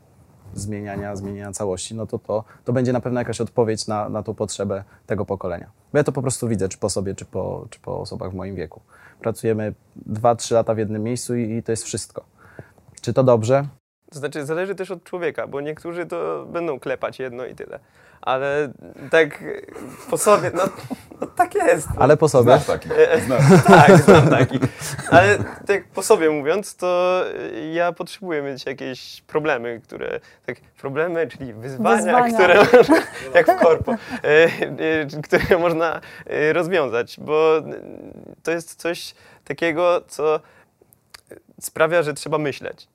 [0.53, 4.33] zmieniania, zmieniania całości, no to, to to będzie na pewno jakaś odpowiedź na, na tą
[4.33, 5.69] potrzebę tego pokolenia.
[5.91, 8.35] Bo ja to po prostu widzę, czy po sobie, czy po, czy po osobach w
[8.35, 8.81] moim wieku.
[9.19, 9.73] Pracujemy
[10.09, 12.32] 2-3 lata w jednym miejscu i, i to jest wszystko.
[13.03, 13.65] Czy to dobrze?
[14.11, 17.79] To znaczy, zależy też od człowieka, bo niektórzy to będą klepać jedno i tyle.
[18.21, 18.73] Ale
[19.11, 19.43] tak
[20.09, 20.63] po sobie, no,
[21.21, 21.87] no tak jest.
[21.97, 22.43] Ale po sobie?
[22.43, 22.89] Znasz taki.
[23.25, 23.63] Znasz.
[23.67, 24.59] tak, znam taki.
[25.09, 25.37] Ale
[25.67, 27.23] tak po sobie mówiąc, to
[27.73, 32.33] ja potrzebuję mieć jakieś problemy, które, tak problemy, czyli wyzwania, wyzwania.
[32.33, 32.55] które,
[33.35, 37.61] jak w korpo, e, e, które można e, rozwiązać, bo
[38.43, 40.39] to jest coś takiego, co
[41.61, 42.92] sprawia, że trzeba myśleć.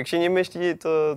[0.00, 1.16] Jak się nie myśli, to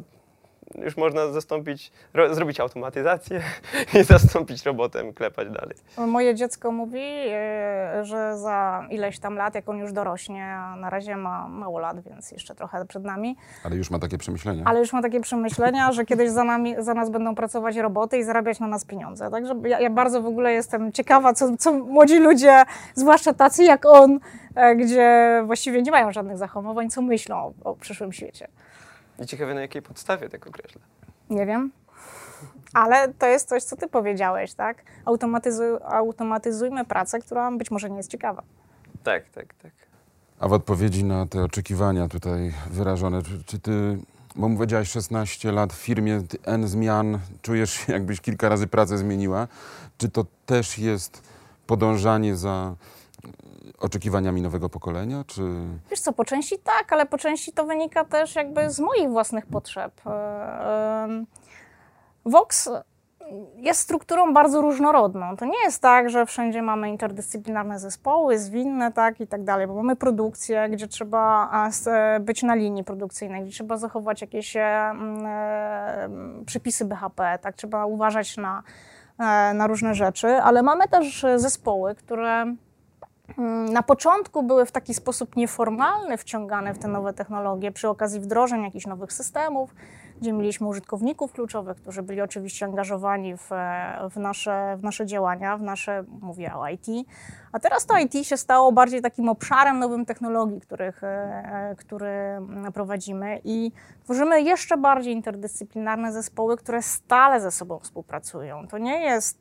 [0.76, 3.42] już można zastąpić, ro, zrobić automatyzację
[4.00, 5.76] i zastąpić robotem, klepać dalej.
[5.98, 10.90] Moje dziecko mówi, e, że za ileś tam lat, jak on już dorośnie, a na
[10.90, 14.64] razie ma mało lat, więc jeszcze trochę przed nami, Ale już ma takie przemyślenia.
[14.66, 18.24] ale już ma takie przemyślenia, że kiedyś za, nami, za nas będą pracować roboty i
[18.24, 19.32] zarabiać na nas pieniądze.
[19.32, 22.64] Także ja, ja bardzo w ogóle jestem ciekawa, co, co młodzi ludzie,
[22.96, 24.20] zwłaszcza tacy jak on,
[24.56, 28.48] e, gdzie właściwie nie mają żadnych zahamowań, co myślą o, o przyszłym świecie.
[29.24, 30.82] I ciekawe, na jakiej podstawie tak określa.
[31.30, 31.72] Nie wiem.
[32.74, 34.84] Ale to jest coś, co ty powiedziałeś, tak?
[35.06, 38.44] Automatyzuj, automatyzujmy pracę, która być może nie jest ciekawa.
[39.04, 39.72] Tak, tak, tak.
[40.40, 43.98] A w odpowiedzi na te oczekiwania tutaj wyrażone, czy, czy ty,
[44.36, 49.48] bo powiedziałaś 16 lat w firmie, N zmian, czujesz się jakbyś kilka razy pracę zmieniła,
[49.98, 51.22] czy to też jest
[51.68, 52.76] podążanie za
[53.84, 55.42] oczekiwaniami nowego pokolenia, czy...
[55.90, 59.46] Wiesz co, po części tak, ale po części to wynika też jakby z moich własnych
[59.46, 60.02] potrzeb.
[60.08, 61.26] E,
[62.26, 62.70] Vox
[63.56, 65.38] jest strukturą bardzo różnorodną.
[65.38, 69.74] To nie jest tak, że wszędzie mamy interdyscyplinarne zespoły, zwinne, tak i tak dalej, bo
[69.74, 71.52] mamy produkcję, gdzie trzeba
[71.88, 76.10] e, być na linii produkcyjnej, gdzie trzeba zachować jakieś e, e,
[76.46, 78.64] przepisy BHP, tak, trzeba uważać na,
[79.20, 82.56] e, na różne rzeczy, ale mamy też zespoły, które
[83.72, 88.64] na początku były w taki sposób nieformalny wciągane w te nowe technologie przy okazji wdrożeń
[88.64, 89.76] jakichś nowych systemów,
[90.22, 95.58] gdzie mieliśmy użytkowników kluczowych, którzy byli oczywiście angażowani w, e, w, nasze, w nasze działania,
[95.58, 96.86] w nasze, mówię o IT.
[97.52, 102.08] A teraz to IT się stało bardziej takim obszarem nowym technologii, których, e, e, który
[102.08, 103.72] mm, prowadzimy i
[104.04, 108.68] tworzymy jeszcze bardziej interdyscyplinarne zespoły, które stale ze sobą współpracują.
[108.68, 109.40] To nie jest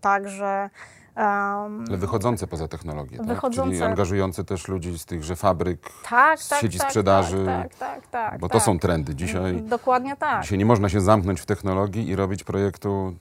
[0.00, 0.70] tak, że
[1.16, 3.26] em, Ale wychodzące poza technologię, tak?
[3.26, 7.74] Czyli Wychodzące- angażujące też ludzi z tychże fabryk, tak, z tak, sieci tak, sprzedaży, Tak,
[7.74, 8.52] tak, tak, tak, bo tak.
[8.60, 9.14] to są trendy.
[9.14, 10.42] Dzisiaj, Dokładnie tak.
[10.42, 13.14] dzisiaj nie można się zamknąć w technologii i robić projektu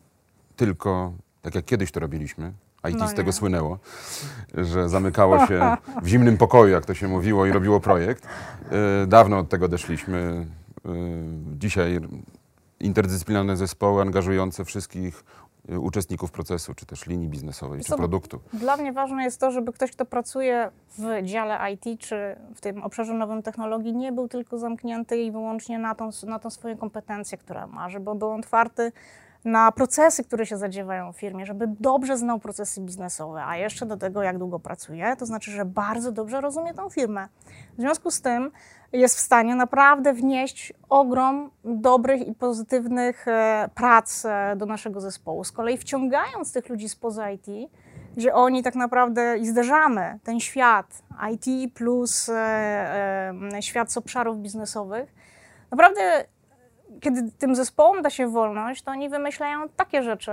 [0.55, 2.53] tylko tak jak kiedyś to robiliśmy.
[2.89, 3.33] IT No z tego nie.
[3.33, 3.79] słynęło,
[4.53, 8.27] że zamykało się w zimnym pokoju, jak to się mówiło, i robiło projekt.
[8.71, 10.45] Yy, Dawno od tego odeszliśmy.
[10.85, 10.91] Yy,
[11.59, 11.99] Dzisiaj
[12.79, 15.23] interdyscyplinarne zespoły angażujące wszystkich
[15.79, 18.39] uczestników procesu, czy też linii biznesowej, Wiesz czy produktu.
[18.53, 22.83] Dla mnie ważne jest to, żeby ktoś, kto pracuje w dziale IT czy w tym
[22.83, 27.37] obszarze nowym technologii, nie był tylko zamknięty i wyłącznie na tą, na tą swoją kompetencję,
[27.37, 28.91] która ma, żeby był otwarty
[29.45, 33.97] na procesy, które się zadziewają w firmie, żeby dobrze znał procesy biznesowe, a jeszcze do
[33.97, 37.27] tego, jak długo pracuje, to znaczy, że bardzo dobrze rozumie tą firmę.
[37.77, 38.51] W związku z tym
[38.91, 45.43] jest w stanie naprawdę wnieść ogrom dobrych i pozytywnych e, prac e, do naszego zespołu.
[45.43, 47.47] Z kolei wciągając tych ludzi spoza IT,
[48.17, 51.03] gdzie oni tak naprawdę i zderzamy ten świat
[51.33, 55.13] IT plus e, świat z obszarów biznesowych,
[55.71, 56.25] naprawdę
[57.01, 60.31] kiedy tym zespołom da się wolność, to oni wymyślają takie rzeczy,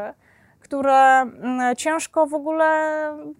[0.61, 2.67] które mm, ciężko w ogóle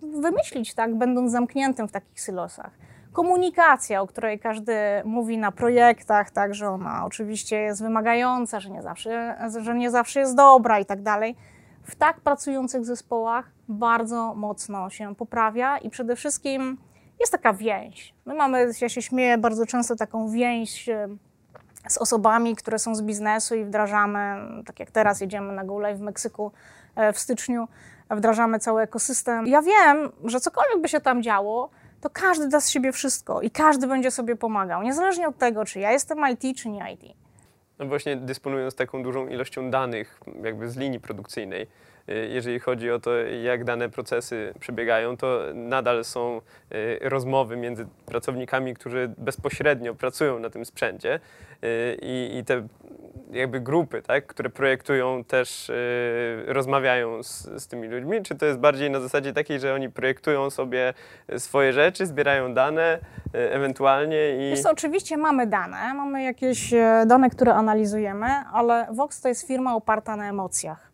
[0.03, 2.71] wymyślić, tak, będąc zamkniętym w takich silosach.
[3.13, 8.83] Komunikacja, o której każdy mówi na projektach, tak, że ona oczywiście jest wymagająca, że nie
[8.83, 11.37] zawsze, że nie zawsze jest dobra i tak dalej.
[11.83, 16.79] W tak pracujących zespołach bardzo mocno się poprawia i przede wszystkim
[17.21, 18.15] jest taka więź.
[18.27, 20.91] My mamy, ja się śmieję, bardzo często taką więź
[21.89, 26.01] z osobami, które są z biznesu i wdrażamy, tak jak teraz jedziemy na Go w
[26.01, 26.53] Meksyku
[26.97, 27.69] e, w styczniu,
[28.11, 29.47] wdrażamy cały ekosystem.
[29.47, 33.51] Ja wiem, że cokolwiek by się tam działo, to każdy da z siebie wszystko i
[33.51, 37.17] każdy będzie sobie pomagał, niezależnie od tego, czy ja jestem IT, czy nie IT.
[37.79, 41.67] No właśnie dysponując taką dużą ilością danych jakby z linii produkcyjnej,
[42.09, 46.41] jeżeli chodzi o to, jak dane procesy przebiegają, to nadal są
[46.73, 51.21] y, rozmowy między pracownikami, którzy bezpośrednio pracują na tym sprzęcie
[51.65, 52.69] y, i, i te
[53.33, 58.59] jakby grupy, tak, które projektują też y, rozmawiają z, z tymi ludźmi, czy to jest
[58.59, 60.95] bardziej na zasadzie takiej, że oni projektują sobie
[61.39, 62.99] swoje rzeczy, zbierają dane
[63.35, 64.51] y, ewentualnie i...
[64.51, 69.75] Wiesz oczywiście mamy dane, mamy jakieś e, dane, które analizujemy, ale Vox to jest firma
[69.75, 70.92] oparta na emocjach.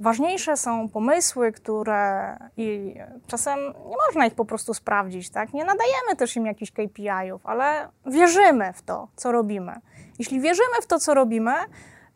[0.00, 2.94] Ważniejsze są pomysły, które i
[3.26, 5.52] czasem nie można ich po prostu sprawdzić, tak?
[5.52, 9.72] Nie nadajemy też im jakichś KPI-ów, ale wierzymy w to, co robimy.
[10.18, 11.52] Jeśli wierzymy w to, co robimy,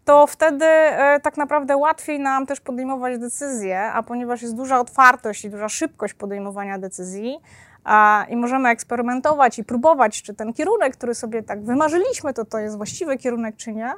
[0.05, 5.45] to wtedy e, tak naprawdę łatwiej nam też podejmować decyzje, a ponieważ jest duża otwartość
[5.45, 7.39] i duża szybkość podejmowania decyzji,
[7.85, 12.59] a, i możemy eksperymentować i próbować, czy ten kierunek, który sobie tak wymarzyliśmy, to to
[12.59, 13.93] jest właściwy kierunek, czy nie,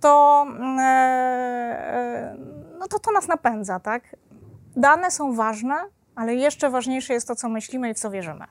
[0.00, 2.36] to, mm, e, e,
[2.78, 4.16] no to to nas napędza, tak?
[4.76, 5.74] Dane są ważne,
[6.14, 8.44] ale jeszcze ważniejsze jest to, co myślimy i w co wierzymy.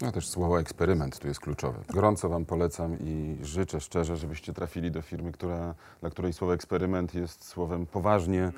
[0.00, 1.78] No też słowo eksperyment tu jest kluczowe.
[1.88, 7.14] Gorąco Wam polecam i życzę szczerze, żebyście trafili do firmy, która, dla której słowo eksperyment
[7.14, 8.52] jest słowem poważnie y,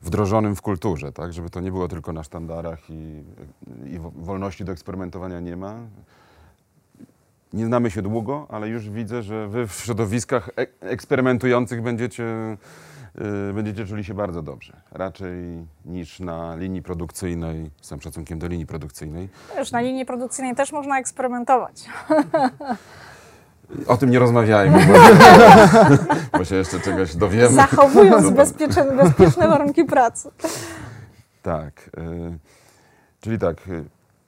[0.00, 1.32] wdrożonym w kulturze, tak?
[1.32, 3.24] Żeby to nie było tylko na sztandarach i,
[3.86, 5.74] i wo- wolności do eksperymentowania nie ma.
[7.54, 12.24] Nie znamy się długo, ale już widzę, że Wy w środowiskach e- eksperymentujących będziecie,
[13.50, 14.76] y, będziecie czuli się bardzo dobrze.
[14.92, 19.28] Raczej niż na linii produkcyjnej, z całym szacunkiem do linii produkcyjnej.
[19.56, 21.84] Wiesz, na linii produkcyjnej też można eksperymentować.
[23.86, 24.92] O tym nie rozmawiajmy, bo,
[26.38, 27.54] bo się jeszcze czegoś dowiemy.
[27.54, 30.30] Zachowując No bezpieczne, bezpieczne warunki pracy.
[31.42, 31.90] Tak.
[31.98, 32.38] y,
[33.20, 33.84] czyli tak, y,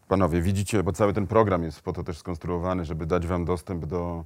[0.09, 3.87] panowie, widzicie, bo cały ten program jest po to też skonstruowany, żeby dać wam dostęp
[3.87, 4.25] do,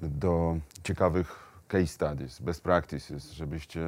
[0.00, 3.80] do ciekawych case studies, best practices, żebyście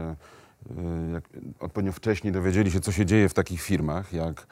[0.70, 1.24] y, jak,
[1.60, 4.46] odpowiednio wcześniej dowiedzieli się, co się dzieje w takich firmach jak,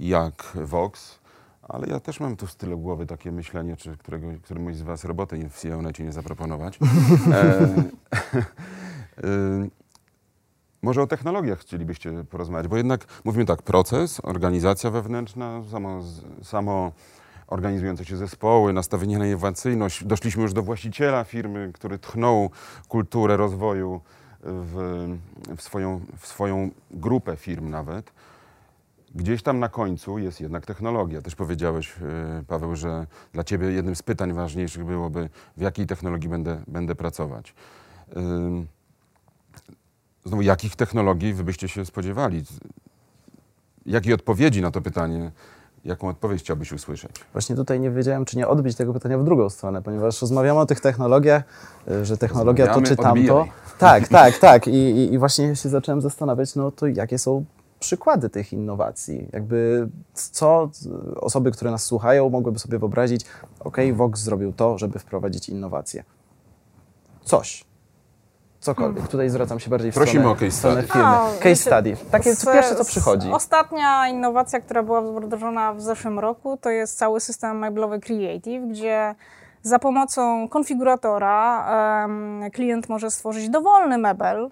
[0.00, 1.18] jak Vox.
[1.62, 5.04] Ale ja też mam tu z tyłu głowy takie myślenie, czy którego, któremuś z was
[5.04, 6.78] roboty w CEONecie nie zaproponować.
[7.32, 7.68] E,
[9.24, 9.70] y,
[10.82, 16.02] może o technologiach chcielibyście porozmawiać, bo jednak mówimy tak, proces, organizacja wewnętrzna, samo,
[16.42, 16.92] samo
[17.46, 20.04] organizujące się zespoły, nastawienie na innowacyjność.
[20.04, 22.50] Doszliśmy już do właściciela firmy, który tchnął
[22.88, 24.00] kulturę rozwoju
[24.42, 25.06] w,
[25.56, 28.12] w, swoją, w swoją grupę firm nawet.
[29.14, 31.22] Gdzieś tam na końcu jest jednak technologia.
[31.22, 36.28] Też powiedziałeś, e, Paweł, że dla Ciebie jednym z pytań ważniejszych byłoby, w jakiej technologii
[36.28, 37.54] będę, będę pracować.
[40.28, 42.44] Znowu, jakich technologii wy byście się spodziewali?
[43.86, 45.32] Jakiej odpowiedzi na to pytanie,
[45.84, 47.10] jaką odpowiedź chciałbyś usłyszeć?
[47.32, 50.66] Właśnie tutaj nie wiedziałem, czy nie odbić tego pytania w drugą stronę, ponieważ rozmawiamy o
[50.66, 51.42] tych technologiach,
[51.90, 53.46] y, że technologia to czy tamto.
[53.78, 54.66] Tak, tak, tak.
[54.66, 57.44] I, i, I właśnie się zacząłem zastanawiać, no to jakie są
[57.80, 59.28] przykłady tych innowacji?
[59.32, 60.70] Jakby co
[61.16, 63.24] osoby, które nas słuchają, mogłyby sobie wyobrazić,
[63.60, 66.04] ok, Vox zrobił to, żeby wprowadzić innowacje.
[67.24, 67.64] Coś.
[68.60, 69.08] Cokolwiek.
[69.08, 70.92] Tutaj zwracam się bardziej w Prosimy stronę, o case stronę study.
[70.92, 71.08] firmy.
[71.08, 71.96] A, case study.
[72.10, 73.30] Takie Z- co pierwsze, co przychodzi.
[73.32, 79.14] Ostatnia innowacja, która była wdrożona w zeszłym roku, to jest cały system meblowy Creative, gdzie
[79.62, 81.66] za pomocą konfiguratora
[82.04, 84.50] em, klient może stworzyć dowolny mebel,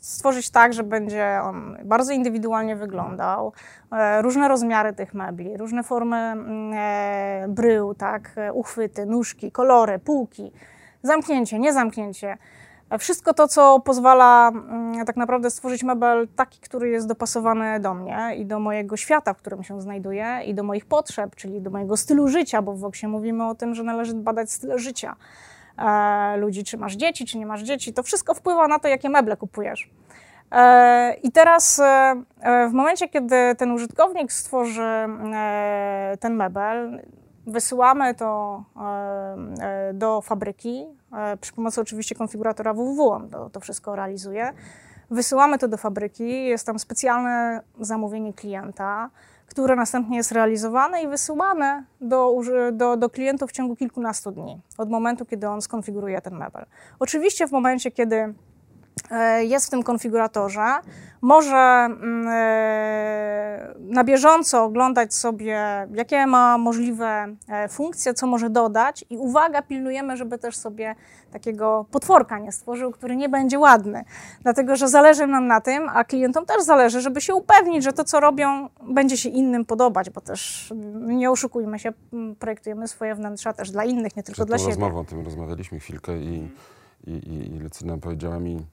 [0.00, 3.52] stworzyć tak, że będzie on bardzo indywidualnie wyglądał,
[3.92, 9.98] e, różne rozmiary tych mebli, różne formy mm, e, brył, tak, e, uchwyty, nóżki, kolory,
[9.98, 10.52] półki,
[11.06, 12.36] zamknięcie, niezamknięcie.
[12.90, 17.94] E, Wszystko to, co pozwala mm, tak naprawdę stworzyć mebel taki, który jest dopasowany do
[17.94, 21.70] mnie i do mojego świata, w którym się znajduję i do moich potrzeb, czyli do
[21.70, 25.16] mojego stylu życia, bo w Voxie mówimy o tym, że należy badać styl życia
[25.78, 27.92] e, ludzi, czy masz dzieci, czy nie masz dzieci.
[27.92, 29.90] To wszystko wpływa na to, jakie meble kupujesz.
[30.52, 37.02] E, I teraz e, e, w momencie, kiedy ten użytkownik stworzy e, ten mebel,
[37.46, 38.80] wysyłamy to e,
[39.60, 44.52] e, do fabryki, e, przy pomocy oczywiście konfiguratora www, on to, to wszystko realizuje.
[45.10, 49.10] Wysyłamy to do fabryki, jest tam specjalne zamówienie klienta,
[49.46, 52.40] które następnie jest realizowane i wysyłane do,
[52.72, 56.66] do, do klientów w ciągu kilkunastu dni, od momentu, kiedy on skonfiguruje ten mebel.
[56.98, 58.34] Oczywiście w momencie, kiedy
[59.40, 60.74] jest w tym konfiguratorze,
[61.20, 69.04] może mm, e, na bieżąco oglądać sobie, jakie ma możliwe e, funkcje, co może dodać
[69.10, 70.94] i uwaga, pilnujemy, żeby też sobie
[71.32, 74.04] takiego potworka nie stworzył, który nie będzie ładny.
[74.42, 78.04] Dlatego, że zależy nam na tym, a klientom też zależy, żeby się upewnić, że to,
[78.04, 83.52] co robią, będzie się innym podobać, bo też nie oszukujmy się, mm, projektujemy swoje wnętrza
[83.52, 84.70] też dla innych, nie tylko Przed dla siebie.
[84.70, 86.48] rozmową o tym rozmawialiśmy chwilkę i,
[87.06, 88.66] i, i, i Lucyna powiedziała mi,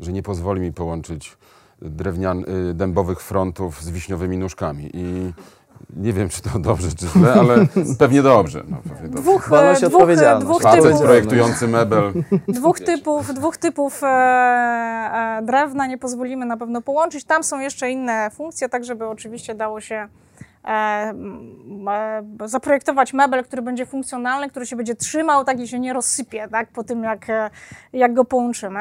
[0.00, 1.36] że nie pozwoli mi połączyć
[1.82, 4.90] drewnian, y, dębowych frontów z wiśniowymi nóżkami.
[4.94, 5.32] I
[5.96, 7.56] nie wiem, czy to dobrze, czy źle, ale
[7.98, 8.62] pewnie dobrze.
[8.68, 9.22] No, pewnie dobrze.
[9.22, 10.46] Dwóch, Wolność e, i dwóch, e, odpowiedzialność.
[10.46, 12.12] dwóch Facet typów, projektujący mebel.
[12.48, 17.24] dwóch typów, dwóch typów e, e, drewna nie pozwolimy na pewno połączyć.
[17.24, 20.08] Tam są jeszcze inne funkcje, tak żeby oczywiście dało się
[20.64, 25.92] e, e, zaprojektować mebel, który będzie funkcjonalny, który się będzie trzymał, tak i się nie
[25.92, 27.50] rozsypie tak, po tym, jak, e,
[27.92, 28.80] jak go połączymy.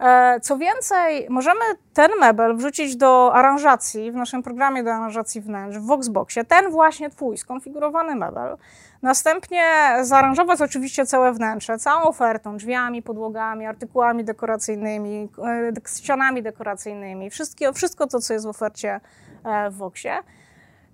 [0.00, 1.60] E, Co więcej, możemy
[1.94, 7.10] ten mebel wrzucić do aranżacji w naszym programie do aranżacji wnętrz w Voxboxie, ten właśnie
[7.10, 8.56] twój skonfigurowany mebel.
[9.02, 9.64] Następnie
[10.02, 18.06] zaaranżować oczywiście całe wnętrze, całą ofertą, drzwiami, podłogami, artykułami dekoracyjnymi, e, ścianami dekoracyjnymi, wszystkie, wszystko
[18.06, 19.00] to, co jest w ofercie
[19.44, 20.18] e, w Voxie.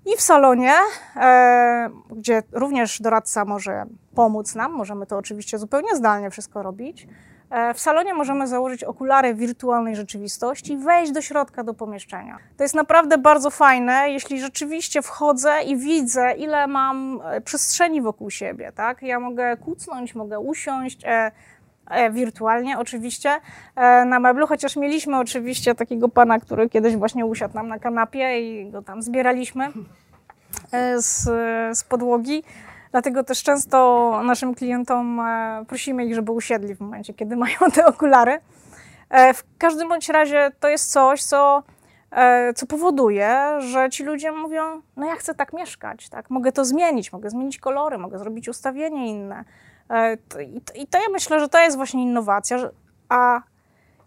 [0.07, 0.73] I w salonie,
[2.11, 7.07] gdzie również doradca może pomóc nam, możemy to oczywiście zupełnie zdalnie wszystko robić,
[7.75, 12.39] w salonie możemy założyć okulary wirtualnej rzeczywistości i wejść do środka do pomieszczenia.
[12.57, 18.31] To jest naprawdę bardzo fajne, jeśli rzeczywiście wchodzę i widzę, ile mam e, przestrzeni wokół
[18.31, 18.73] siebie.
[18.73, 19.03] Tak?
[19.03, 21.01] Ja mogę kucnąć, mogę usiąść.
[21.05, 21.33] E,
[22.11, 23.31] wirtualnie oczywiście
[24.07, 28.71] na meblu, chociaż mieliśmy oczywiście takiego pana, który kiedyś właśnie usiadł nam na kanapie i
[28.71, 29.69] go tam zbieraliśmy
[30.97, 31.23] z,
[31.79, 32.43] z podłogi.
[32.95, 37.87] Dlatego też często naszym klientom e, prosimy ich, żeby usiedli w momencie, kiedy mają te
[37.87, 38.41] okulary.
[39.11, 41.63] E, w każdym bądź razie to jest coś, co,
[42.11, 46.31] e, co powoduje, że ci ludzie mówią, no ja chcę tak mieszkać, tak?
[46.31, 49.45] mogę to zmienić, mogę zmienić kolory, mogę zrobić ustawienie inne.
[50.75, 52.59] I to ja myślę, że to jest właśnie innowacja.
[53.09, 53.41] A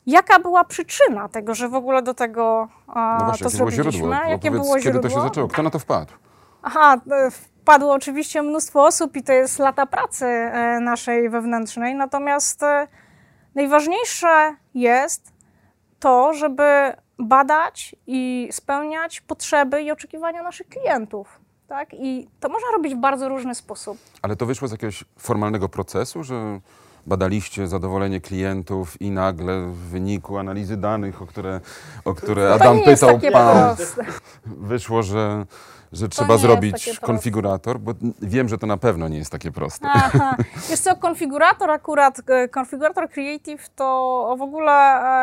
[0.06, 3.84] jaka bywa przyczyna tego, że w ogóle do tego no właśnie, to jakie zrobiliśmy?
[3.84, 4.32] Było źródło?
[4.32, 5.02] Jakie było źródło?
[5.02, 5.48] Kiedy to się zaczęło?
[5.48, 6.14] Kto na to wpadł?
[6.62, 6.98] Aha,
[7.68, 11.96] wpadło oczywiście mnóstwo osób i to jest lata pracy e, naszej wewnętrznej.
[11.96, 12.88] Natomiast e,
[13.56, 15.34] najważniejsze jest
[16.00, 16.64] to, żeby
[17.20, 21.40] badać i spełniać potrzeby i oczekiwania naszych klientów.
[21.68, 21.94] Tak?
[21.94, 23.98] I to można robić w bardzo różny sposób.
[24.22, 26.60] Ale to wyszło z jakiegoś formalnego procesu, że
[27.08, 31.62] badaliście zadowolenie klientów i nagle w wyniku analizy danych, o które,
[32.06, 33.76] o które Adam pytał pan,
[34.46, 35.46] wyszło, że
[35.92, 39.88] że trzeba zrobić konfigurator, bo wiem, że to na pewno nie jest takie proste.
[39.94, 40.36] Aha.
[40.70, 44.72] Wiesz co, konfigurator akurat, e, konfigurator Creative to w ogóle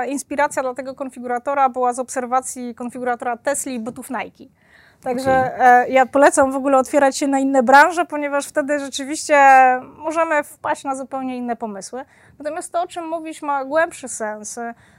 [0.02, 4.44] e, inspiracja dla tego konfiguratora była z obserwacji konfiguratora Tesla i butów Nike.
[5.04, 5.66] Także okay.
[5.66, 9.36] E, ja polecam w ogóle otwierać się na inne branże, ponieważ wtedy rzeczywiście
[9.98, 12.04] możemy wpaść na zupełnie inne pomysły.
[12.38, 14.58] Natomiast to, o czym mówisz, ma głębszy sens.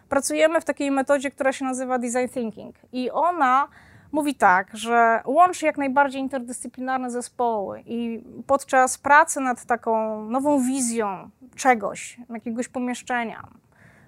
[0.10, 3.68] Pracujemy w takiej metodzie, która się nazywa design thinking i ona
[4.12, 11.30] mówi tak, że łączy jak najbardziej interdyscyplinarne zespoły i podczas pracy nad taką nową wizją
[11.56, 13.48] czegoś, jakiegoś pomieszczenia,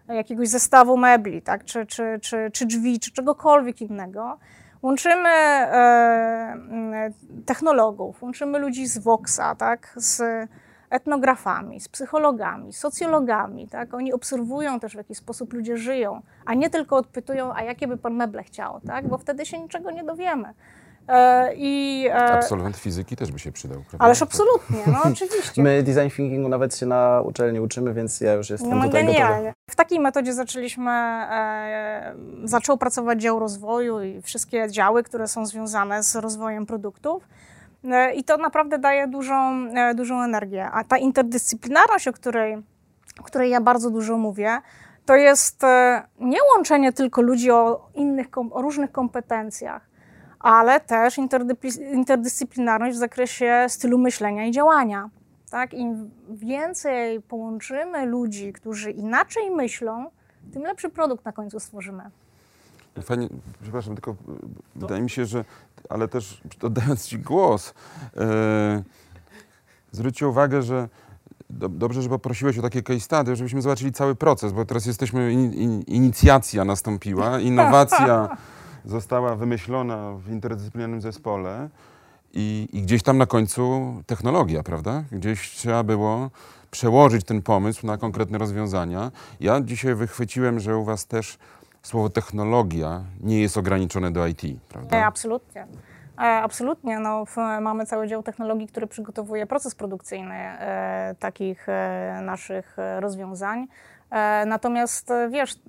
[0.08, 4.38] jakiegoś zestawu mebli, tak, czy, czy, czy, czy drzwi, czy czegokolwiek innego,
[4.82, 6.58] łączymy e,
[7.46, 10.22] technologów, łączymy ludzi z Voxa, tak, z
[10.90, 13.68] etnografami, z psychologami, socjologami.
[13.68, 13.94] Tak?
[13.94, 17.98] Oni obserwują też, w jaki sposób ludzie żyją, a nie tylko odpytują, a jakie by
[17.98, 19.08] pan meble chciał, tak?
[19.08, 20.54] bo wtedy się niczego nie dowiemy.
[21.08, 23.80] E, I, e, Absolwent fizyki też by się przydał.
[23.90, 24.06] Prawda?
[24.06, 25.64] Ależ absolutnie, no oczywiście.
[25.64, 29.36] My design thinkingu nawet się na uczelni uczymy, więc ja już jestem no, tutaj genialnie.
[29.36, 29.54] gotowy.
[29.70, 36.04] W takiej metodzie zaczęliśmy, e, zaczął pracować dział rozwoju i wszystkie działy, które są związane
[36.04, 37.28] z rozwojem produktów.
[37.84, 40.66] E, I to naprawdę daje dużą, e, dużą energię.
[40.72, 42.58] A ta interdyscyplinarność, o której,
[43.20, 44.62] o której ja bardzo dużo mówię,
[45.06, 49.87] to jest e, nie łączenie tylko ludzi o innych, o różnych kompetencjach,
[50.48, 51.18] ale też
[51.94, 55.10] interdyscyplinarność w zakresie stylu myślenia i działania.
[55.50, 55.74] Tak?
[55.74, 60.06] Im więcej połączymy ludzi, którzy inaczej myślą,
[60.54, 62.04] tym lepszy produkt na końcu stworzymy.
[63.04, 63.30] Fajnie,
[63.62, 64.16] przepraszam, tylko
[64.76, 65.46] wydaje mi się, że
[65.90, 67.74] ale też oddając Ci głos,
[68.16, 68.24] yy,
[69.92, 70.90] zwróćcie uwagę, że
[71.50, 75.32] do, dobrze, że poprosiłeś o takie case study, żebyśmy zobaczyli cały proces, bo teraz jesteśmy,
[75.32, 78.38] in, in, inicjacja nastąpiła, innowacja
[78.88, 81.70] została wymyślona w interdyscyplinarnym zespole
[82.34, 85.04] i, i gdzieś tam na końcu technologia, prawda?
[85.12, 86.30] Gdzieś trzeba było
[86.72, 89.12] przełożyć ten pomysł na konkretne rozwiązania.
[89.40, 91.38] Ja dzisiaj wychwyciłem, że u Was też
[91.82, 94.98] słowo technologia nie jest ograniczone do IT, prawda?
[94.98, 95.68] E, absolutnie.
[96.18, 97.00] E, absolutnie.
[97.00, 97.26] No,
[97.62, 103.68] mamy cały dział technologii, który przygotowuje proces produkcyjny e, takich e, naszych e, rozwiązań.
[104.12, 105.60] E, natomiast wiesz,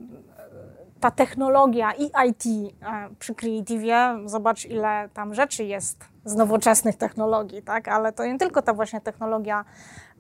[1.01, 2.75] ta technologia i IT
[3.19, 3.83] przy Creative,
[4.25, 7.89] zobacz ile tam rzeczy jest z nowoczesnych technologii, tak?
[7.89, 9.65] ale to nie tylko ta właśnie technologia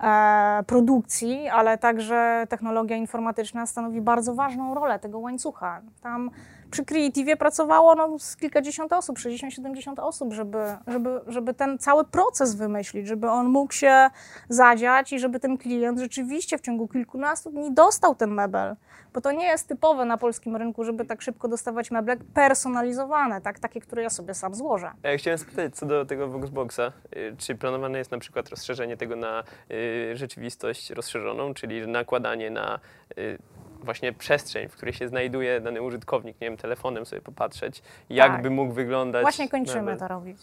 [0.01, 5.81] e, produkcji, ale także technologia informatyczna stanowi bardzo ważną rolę tego łańcucha.
[6.03, 6.31] Tam
[6.71, 12.55] przy Creative pracowało no, z kilkadziesiąt osób, 60-70 osób, żeby, żeby, żeby ten cały proces
[12.55, 14.11] wymyślić, żeby on mógł się
[14.49, 18.77] zadziać i żeby ten klient rzeczywiście w ciągu kilkunastu dni dostał ten mebel.
[19.15, 23.59] Bo to nie jest typowe na polskim rynku, żeby tak szybko dostawać meble personalizowane, tak?
[23.59, 24.91] takie, które ja sobie sam złożę.
[25.03, 26.93] Ja chciałem spytać co do tego Voxboxa.
[27.17, 32.79] Y, czy planowane jest na przykład rozszerzenie tego na y, rzeczywistość rozszerzoną, czyli nakładanie na
[33.19, 33.39] y,
[33.83, 38.43] właśnie przestrzeń, w której się znajduje dany użytkownik, nie wiem, telefonem sobie popatrzeć, jak tak.
[38.43, 39.23] by mógł wyglądać.
[39.23, 39.99] Właśnie kończymy nawet.
[39.99, 40.39] to robić.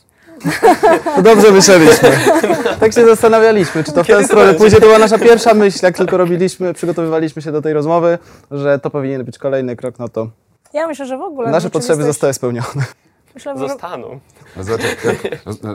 [1.15, 2.09] To dobrze wyszedliśmy.
[2.79, 4.75] tak się zastanawialiśmy, czy to w tę stronę pójdzie.
[4.75, 8.17] To była nasza pierwsza myśl, jak tylko robiliśmy, przygotowywaliśmy się do tej rozmowy,
[8.51, 10.29] że to powinien być kolejny krok, no to
[10.73, 12.85] ja myślę, że w ogóle nasze potrzeby zostały spełnione.
[13.35, 14.19] Myślę, Zostaną.
[14.59, 14.81] Zobacz,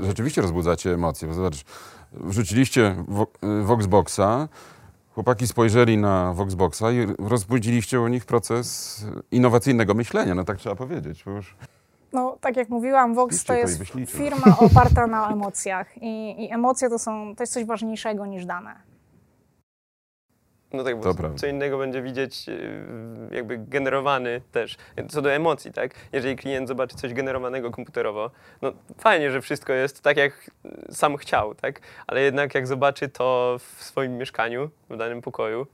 [0.02, 1.64] rzeczywiście rozbudzacie emocje, bo zobacz,
[2.12, 2.96] wrzuciliście
[3.62, 4.48] Voxboxa,
[5.14, 11.24] chłopaki spojrzeli na Voxboxa i rozbudziliście u nich proces innowacyjnego myślenia, no tak trzeba powiedzieć.
[11.24, 11.56] Bo już
[12.12, 14.18] No, tak jak mówiłam, Vox to jest wyślijcie.
[14.18, 18.89] firma oparta na emocjach i, i emocje to, są, to jest coś ważniejszego niż dane.
[20.72, 22.56] No tak, bo co innego będzie widzieć yy,
[23.30, 24.76] jakby generowany też.
[25.08, 25.94] Co do emocji, tak?
[26.12, 28.30] Jeżeli klient zobaczy coś generowanego komputerowo,
[28.62, 30.50] no fajnie, że wszystko jest tak, jak
[30.90, 31.80] sam chciał, tak?
[32.06, 35.66] Ale jednak jak zobaczy to w swoim mieszkaniu, w danym pokoju,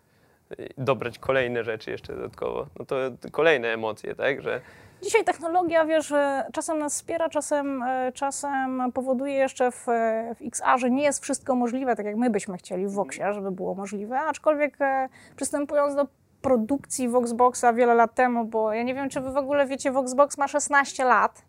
[0.58, 2.96] yy, dobrać kolejne rzeczy jeszcze dodatkowo, no to
[3.32, 4.42] kolejne emocje, tak?
[4.42, 4.60] Że
[5.02, 10.42] Dzisiaj technologia, wiesz, że czasem nas wspiera, czasem, e, czasem powoduje jeszcze w, e, w
[10.42, 13.74] XR, że nie jest wszystko możliwe, tak jak my byśmy chcieli w Voxie, żeby było
[13.74, 16.06] możliwe, aczkolwiek e, przystępując do
[16.42, 20.38] produkcji Voxboxa wiele lat temu, bo ja nie wiem, czy wy w ogóle wiecie, Voxbox
[20.38, 21.42] ma 16 lat.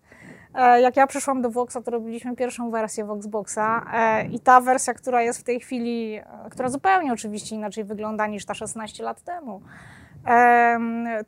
[0.55, 4.93] E, Jak ja przyszłam do Voxa, to robiliśmy pierwszą wersję Voxboxa e, i ta wersja,
[4.93, 9.21] która jest w tej chwili, e, która zupełnie oczywiście inaczej wygląda niż ta 16 lat
[9.21, 9.61] temu, em,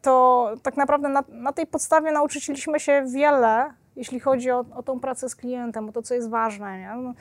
[0.01, 4.99] to tak naprawdę na, na tej podstawie nauczyliśmy się wiele, jeśli chodzi o, o tą
[4.99, 6.79] pracę z klientem, o to, co jest ważne.
[6.79, 6.93] Nie?
[6.95, 7.13] No,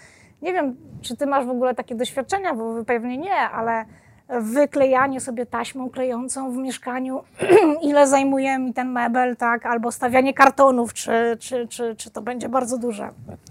[0.43, 3.85] nie wiem, czy ty masz w ogóle takie doświadczenia, bo wy pewnie nie, ale
[4.29, 7.23] wyklejanie sobie taśmą klejącą w mieszkaniu,
[7.91, 12.49] ile zajmuje mi ten mebel, tak, albo stawianie kartonów, czy, czy, czy, czy to będzie
[12.49, 13.11] bardzo duże.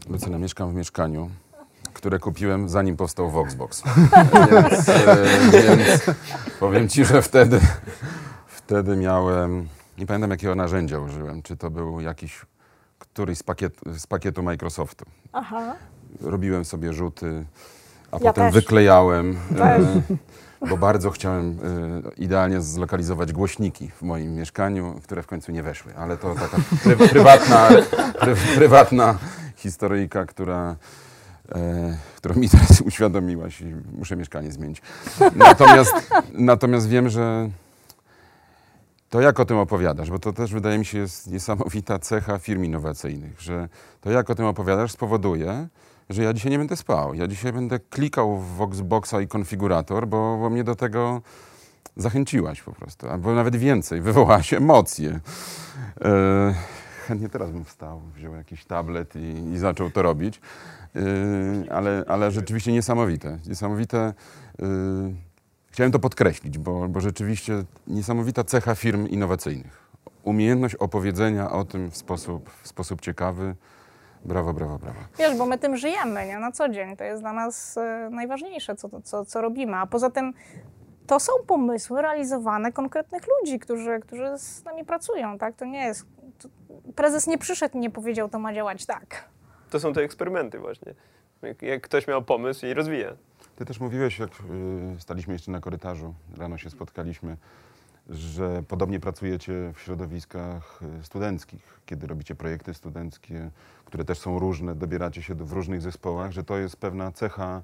[0.09, 1.29] Lucyna, mieszkam w mieszkaniu,
[1.97, 3.83] które kupiłem zanim powstał Voxbox.
[4.51, 6.01] więc, e, więc
[6.59, 7.59] powiem ci, że wtedy,
[8.47, 9.67] wtedy miałem,
[9.97, 12.41] nie pamiętam jakiego narzędzia użyłem, czy to był jakiś
[12.99, 15.05] któryś z, pakiet, z pakietu Microsoftu.
[15.33, 15.75] Aha.
[16.21, 17.45] Robiłem sobie rzuty,
[18.11, 18.53] a Ja potem też.
[18.53, 19.81] wyklejałem, Też.
[19.81, 25.63] e, bo bardzo chciałem e, idealnie zlokalizować głośniki w moim mieszkaniu, które w końcu nie
[25.63, 25.95] weszły.
[25.97, 27.69] Ale to taka pry, prywatna,
[28.19, 29.17] pry, prywatna
[29.55, 30.75] historyjka, która,
[31.55, 34.81] e, która mi teraz uświadomiłaś i muszę mieszkanie zmienić.
[35.35, 35.93] Natomiast,
[36.33, 37.49] natomiast wiem, że
[39.09, 42.63] to jak o tym opowiadasz, bo to też wydaje mi się jest niesamowita cecha firm
[42.63, 43.69] innowacyjnych, że
[44.01, 45.67] to jak o tym opowiadasz spowoduje,
[46.09, 47.13] że ja dzisiaj nie będę spał.
[47.13, 51.21] Ja dzisiaj będę klikał w Voxboxa i konfigurator, bo, bo mnie do tego
[51.97, 55.19] zachęciłaś po prostu, albo nawet więcej, wywołałaś emocje.
[56.01, 56.53] E,
[57.07, 60.41] chętnie teraz bym wstał, wziął jakiś tablet i, i zaczął to robić,
[60.95, 61.01] e,
[61.71, 63.37] ale, ale rzeczywiście niesamowite.
[63.47, 64.13] Niesamowite.
[64.61, 65.27] E,
[65.77, 69.87] Chciałem to podkreślić, bo, bo rzeczywiście niesamowita cecha firm innowacyjnych.
[70.23, 73.55] Umiejętność opowiedzenia o tym w sposób, w sposób ciekawy.
[74.25, 74.99] Brawo, brawo, brawo.
[75.19, 76.39] Wiesz, bo my tym żyjemy nie?
[76.39, 76.97] na co dzień.
[76.97, 79.75] To jest dla nas e, najważniejsze, co, co, co robimy.
[79.75, 80.33] A poza tym
[81.07, 85.37] to są pomysły realizowane konkretnych ludzi, którzy, którzy z nami pracują.
[85.37, 85.55] Tak?
[85.55, 86.05] To nie jest.
[86.95, 89.29] Prezes nie przyszedł i nie powiedział, to ma działać tak.
[89.69, 90.93] to są te eksperymenty właśnie.
[91.41, 93.13] Jak, jak ktoś miał pomysł i rozwija.
[93.55, 97.37] Ty też mówiłeś, jak y, staliśmy jeszcze na korytarzu, rano się spotkaliśmy,
[98.09, 103.49] że podobnie pracujecie w środowiskach y, studenckich, kiedy robicie projekty studenckie,
[103.85, 107.61] które też są różne, dobieracie się do, w różnych zespołach, że to jest pewna cecha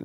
[0.00, 0.04] y,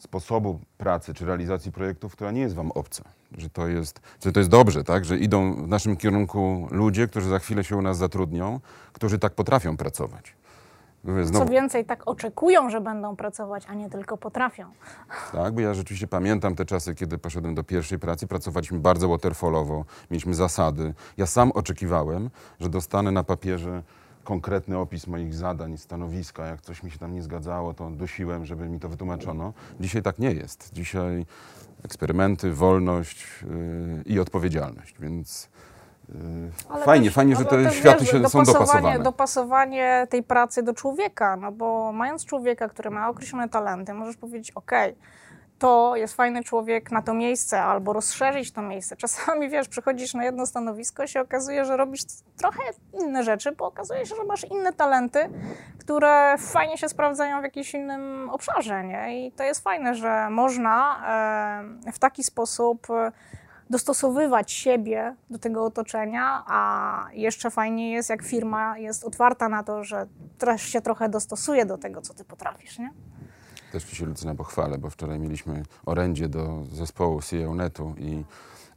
[0.00, 3.04] sposobu pracy czy realizacji projektów, która nie jest wam obca.
[3.38, 5.04] Że to jest, że to jest dobrze, tak?
[5.04, 8.60] że idą w naszym kierunku ludzie, którzy za chwilę się u nas zatrudnią,
[8.92, 10.34] którzy tak potrafią pracować.
[11.04, 14.66] Mówię, Co znowu- więcej, tak oczekują, że będą pracować, a nie tylko potrafią.
[15.32, 19.84] Tak, bo ja rzeczywiście pamiętam te czasy, kiedy poszedłem do pierwszej pracy, pracowaliśmy bardzo waterfallowo,
[20.10, 20.94] mieliśmy zasady.
[21.16, 22.30] Ja sam oczekiwałem,
[22.60, 23.82] że dostanę na papierze
[24.24, 26.46] konkretny opis moich zadań, stanowiska.
[26.46, 29.52] Jak coś mi się tam nie zgadzało, to dusiłem, żeby mi to wytłumaczono.
[29.80, 30.70] Dzisiaj tak nie jest.
[30.72, 31.26] Dzisiaj
[31.84, 35.48] eksperymenty, wolność yy, i odpowiedzialność, więc
[36.08, 36.14] yy,
[36.68, 38.98] Ale fajnie, też- fajnie, że te światy wiesz, się, są dopasowane.
[38.98, 44.50] Dopasowanie tej pracy do człowieka, no bo mając człowieka, który ma określone talenty, możesz powiedzieć,
[44.50, 44.72] ok,
[45.60, 48.96] to jest fajny człowiek na to miejsce, albo rozszerzyć to miejsce.
[48.96, 52.00] Czasami, wiesz, przychodzisz na jedno stanowisko i się okazuje, że robisz
[52.36, 52.62] trochę
[53.02, 55.28] inne rzeczy, bo okazuje się, że masz inne talenty,
[55.78, 59.26] które fajnie się sprawdzają w jakimś innym obszarze, nie?
[59.26, 61.02] I to jest fajne, że można
[61.92, 63.12] w taki sposób e,
[63.70, 69.84] dostosowywać siebie do tego otoczenia, a jeszcze fajniej jest, jak firma jest otwarta na to,
[69.84, 70.06] że
[70.38, 72.90] też się trochę dostosuje do tego, co ty potrafisz, nie?
[73.72, 78.24] Też Ci się Lucyna pochwalę, bo wczoraj mieliśmy orędzie do zespołu CEO-netu i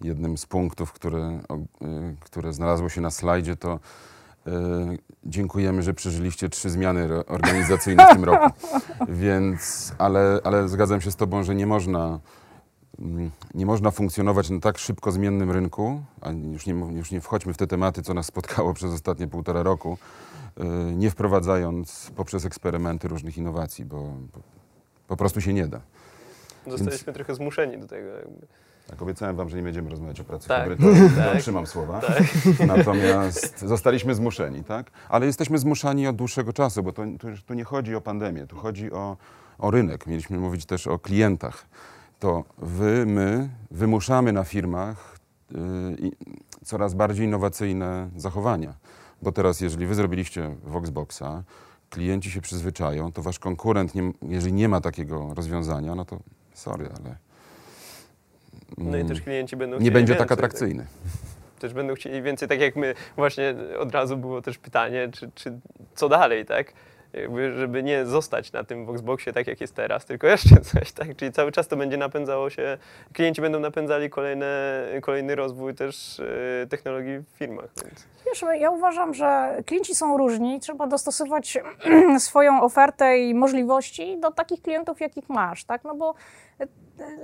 [0.02, 1.40] jednym z punktów, które,
[1.82, 3.80] y, które znalazło się na slajdzie, to
[4.48, 4.52] y,
[5.26, 8.54] dziękujemy, że przeżyliście trzy zmiany organizacyjne w tym roku.
[9.10, 12.20] Więc, ale, ale zgadzam się z Tobą, że nie można,
[13.00, 17.54] mm, nie można funkcjonować na tak szybko zmiennym rynku, a już nie, już nie wchodźmy
[17.54, 19.98] w te tematy, co nas spotkało przez ostatnie półtora roku,
[20.60, 20.64] y,
[20.96, 24.14] nie wprowadzając poprzez eksperymenty różnych innowacji, bo
[25.14, 25.82] po prostu się nie da.
[26.68, 28.08] Zostaliśmy trochę zmuszeni do tego.
[28.10, 28.48] Jakby.
[28.88, 31.10] Tak, obiecałem wam, że nie będziemy rozmawiać o pracy Tak, hybrydowej.
[31.18, 31.34] tak.
[31.34, 32.02] Dotrzymam słowa.
[32.68, 34.92] Natomiast zostaliśmy zmuszeni, tak?
[35.10, 38.48] Ale jesteśmy zmuszani od dłuższego czasu, bo to, to już tu nie chodzi o pandemię,
[38.48, 39.18] tu chodzi o,
[39.60, 40.08] o rynek.
[40.08, 41.66] Mieliśmy mówić też o klientach.
[42.20, 45.18] To wy, my wymuszamy na firmach
[45.52, 45.56] y,
[46.00, 46.12] i-
[46.66, 48.74] coraz bardziej innowacyjne zachowania.
[49.22, 51.44] Bo teraz, jeżeli wy zrobiliście Voxboxa,
[51.94, 56.20] klienci się przyzwyczają, to wasz konkurent, nie, jeżeli nie ma takiego rozwiązania, no to
[56.54, 57.16] sorry, ale
[58.78, 60.86] No i mm, też klienci będą nie będzie więcej, tak atrakcyjny.
[61.60, 62.96] Też będą chcieli więcej, tak jak my.
[63.16, 65.60] Właśnie od razu było też pytanie, czy, czy
[65.96, 66.74] co dalej, tak?
[67.14, 71.16] Jakby, żeby nie zostać na tym Voxboxie tak, jak jest teraz, tylko jeszcze coś, tak?
[71.16, 72.78] Czyli cały czas to będzie napędzało się,
[73.14, 78.08] klienci będą napędzali kolejne, kolejny rozwój też e, technologii w firmach, więc...
[78.26, 80.60] Wiesz, ja uważam, że klienci są różni.
[80.60, 81.58] Trzeba dostosować
[82.20, 85.84] swoją ofertę i możliwości do takich klientów, jakich masz, tak?
[85.84, 86.14] No bo
[86.60, 86.68] e,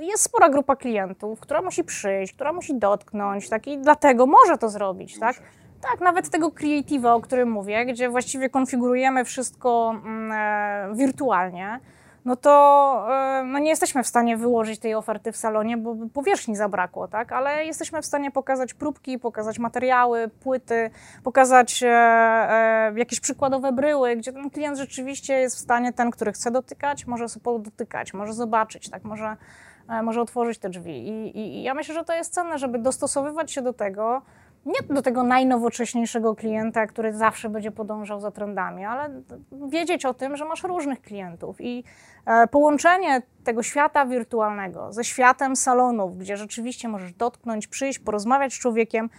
[0.04, 3.68] jest spora grupa klientów, która musi przyjść, która musi dotknąć, tak?
[3.68, 5.36] I dlatego może to zrobić, tak?
[5.82, 11.80] Tak, nawet tego creative'a, o którym mówię, gdzie właściwie konfigurujemy wszystko mm, e, wirtualnie,
[12.26, 16.56] no to e, no nie jesteśmy w stanie wyłożyć tej oferty w salonie, bo powierzchni
[16.56, 17.32] zabrakło, tak?
[17.32, 20.90] Ale jesteśmy w stanie pokazać próbki, pokazać materiały, płyty,
[21.24, 26.32] pokazać e, e, jakieś przykładowe bryły, gdzie ten klient rzeczywiście jest w stanie, ten, który
[26.32, 29.04] chce dotykać, może sobie podotykać, może zobaczyć, tak?
[29.04, 29.36] Może,
[29.90, 31.08] e, może otworzyć te drzwi.
[31.08, 34.22] I, i, I ja myślę, że to jest cenne, żeby dostosowywać się do tego,
[34.66, 39.10] nie do tego najnowocześniejszego klienta, który zawsze będzie podążał za trendami, ale
[39.70, 41.84] wiedzieć o tym, że masz różnych klientów i
[42.26, 48.60] e, połączenie tego świata wirtualnego ze światem salonów, gdzie rzeczywiście możesz dotknąć, przyjść, porozmawiać z
[48.60, 49.10] człowiekiem,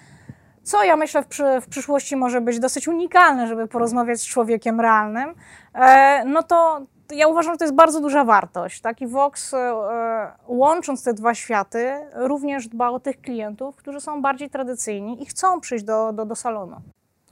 [0.63, 4.81] co ja myślę w, przy, w przyszłości może być dosyć unikalne, żeby porozmawiać z człowiekiem
[4.81, 5.35] realnym,
[5.75, 8.81] e, no to ja uważam, że to jest bardzo duża wartość.
[8.81, 9.01] Tak?
[9.01, 14.51] I Vox, e, łącząc te dwa światy, również dba o tych klientów, którzy są bardziej
[14.51, 16.77] tradycyjni i chcą przyjść do, do, do salonu.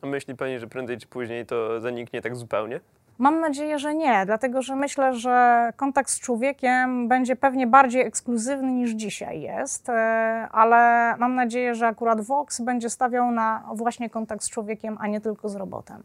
[0.03, 2.81] A myśli Pani, że prędzej czy później to zaniknie tak zupełnie?
[3.18, 8.72] Mam nadzieję, że nie, dlatego że myślę, że kontakt z człowiekiem będzie pewnie bardziej ekskluzywny
[8.72, 9.92] niż dzisiaj jest, e,
[10.52, 15.20] ale mam nadzieję, że akurat Vox będzie stawiał na właśnie kontakt z człowiekiem, a nie
[15.20, 16.02] tylko z robotem.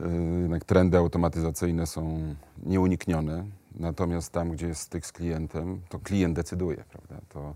[0.00, 2.18] Y, Jednak trendy automatyzacyjne są
[2.66, 3.44] nieuniknione,
[3.80, 7.14] natomiast tam, gdzie jest styk z klientem, to klient decyduje, prawda?
[7.28, 7.54] To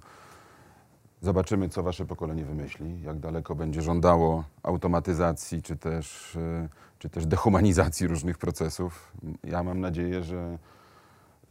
[1.21, 7.27] zobaczymy, co wasze pokolenie wymyśli, jak daleko będzie żądało automatyzacji, czy też, y, czy też
[7.27, 9.12] dehumanizacji różnych procesów.
[9.45, 10.59] Ja mam nadzieję, że,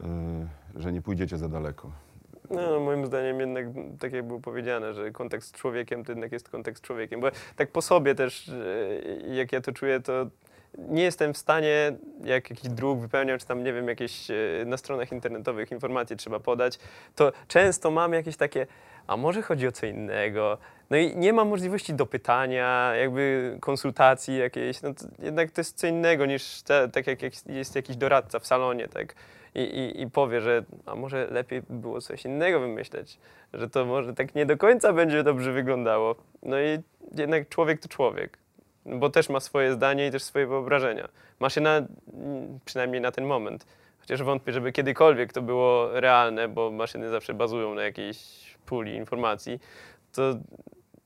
[0.01, 0.05] y,
[0.75, 1.91] że nie pójdziecie za daleko.
[2.49, 3.65] No, moim zdaniem jednak,
[3.99, 7.21] tak jak było powiedziane, że kontekst z człowiekiem to jednak jest kontekst z człowiekiem.
[7.21, 10.27] Bo tak po sobie też, e, jak ja to czuję, to
[10.77, 14.77] nie jestem w stanie, jak jakiś druk wypełniam, czy tam, nie wiem, jakieś e, na
[14.77, 16.79] stronach internetowych informacje trzeba podać,
[17.15, 18.67] to często mam jakieś takie,
[19.07, 20.57] a może chodzi o co innego.
[20.89, 24.81] No i nie mam możliwości dopytania, jakby konsultacji jakiejś.
[24.81, 28.47] No to jednak to jest co innego niż te, tak jak jest jakiś doradca w
[28.47, 29.15] salonie, tak?
[29.55, 33.19] I, i, i powie, że a może lepiej by było coś innego wymyśleć,
[33.53, 36.15] że to może tak nie do końca będzie dobrze wyglądało.
[36.43, 36.79] No i
[37.15, 38.37] jednak człowiek to człowiek,
[38.85, 41.07] bo też ma swoje zdanie i też swoje wyobrażenia.
[41.39, 43.65] Maszyna, mm, przynajmniej na ten moment,
[43.99, 49.59] chociaż wątpię, żeby kiedykolwiek to było realne, bo maszyny zawsze bazują na jakiejś puli informacji,
[50.13, 50.21] to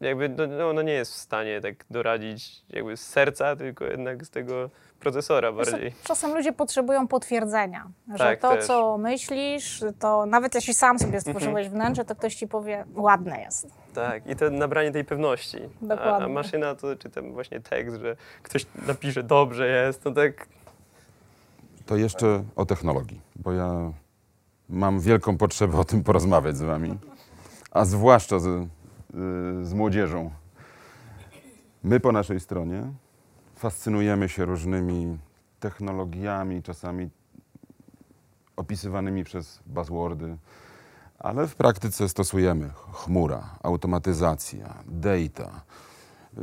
[0.02, 4.30] jakby no, no, nie jest w stanie tak doradzić jakby z serca, tylko jednak z
[4.30, 5.94] tego procesora bardziej.
[6.04, 8.66] Czasem ludzie potrzebują potwierdzenia, że Tak, to, też.
[8.66, 13.68] co myślisz, to nawet jeśli sam sobie stworzyłeś wnętrze, to ktoś ci powie, ładne jest.
[13.94, 15.58] Tak, i to nabranie tej pewności.
[15.58, 16.28] A, a Dokładnie.
[16.28, 20.48] maszyna to, czy tam właśnie tekst, że ktoś napisze dobrze jest, to tak
[21.86, 23.92] To jeszcze o technologii, bo ja
[24.70, 26.98] mam wielką potrzebę o tym porozmawiać z wami,
[27.72, 28.68] a zwłaszcza z, y,
[29.66, 30.32] z młodzieżą.
[31.84, 32.84] My po naszej stronie
[33.56, 35.18] fascynujemy się różnymi
[35.60, 37.10] technologiami, czasami
[38.56, 40.38] opisywanymi przez buzzwordy,
[41.20, 45.62] ale w praktyce stosujemy chmura, automatyzacja, data.
[46.38, 46.42] Y,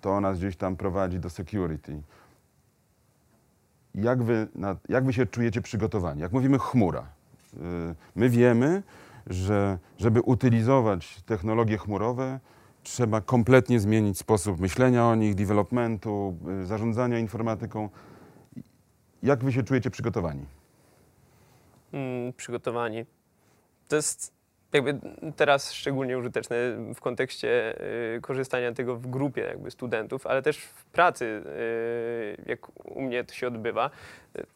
[0.00, 2.02] To nas gdzieś tam prowadzi do security.
[3.94, 4.48] Jak wy,
[4.88, 6.20] jak wy się czujecie przygotowani?
[6.20, 7.02] Jak mówimy chmura,
[7.54, 7.58] y,
[8.16, 8.82] my wiemy,
[9.26, 12.40] że żeby utylizować technologie chmurowe,
[12.82, 17.88] trzeba kompletnie zmienić sposób myślenia o nich, developmentu, y, zarządzania informatyką.
[19.22, 20.46] Jak wy się czujecie przygotowani?
[21.92, 23.06] mm, przygotowani.
[23.88, 24.32] To jest
[24.72, 24.98] jakby
[25.36, 26.56] teraz szczególnie użyteczne
[26.94, 27.74] w kontekście
[28.16, 33.24] y, korzystania tego w grupie jakby studentów, ale też w pracy, y, jak u mnie
[33.24, 33.90] to się odbywa.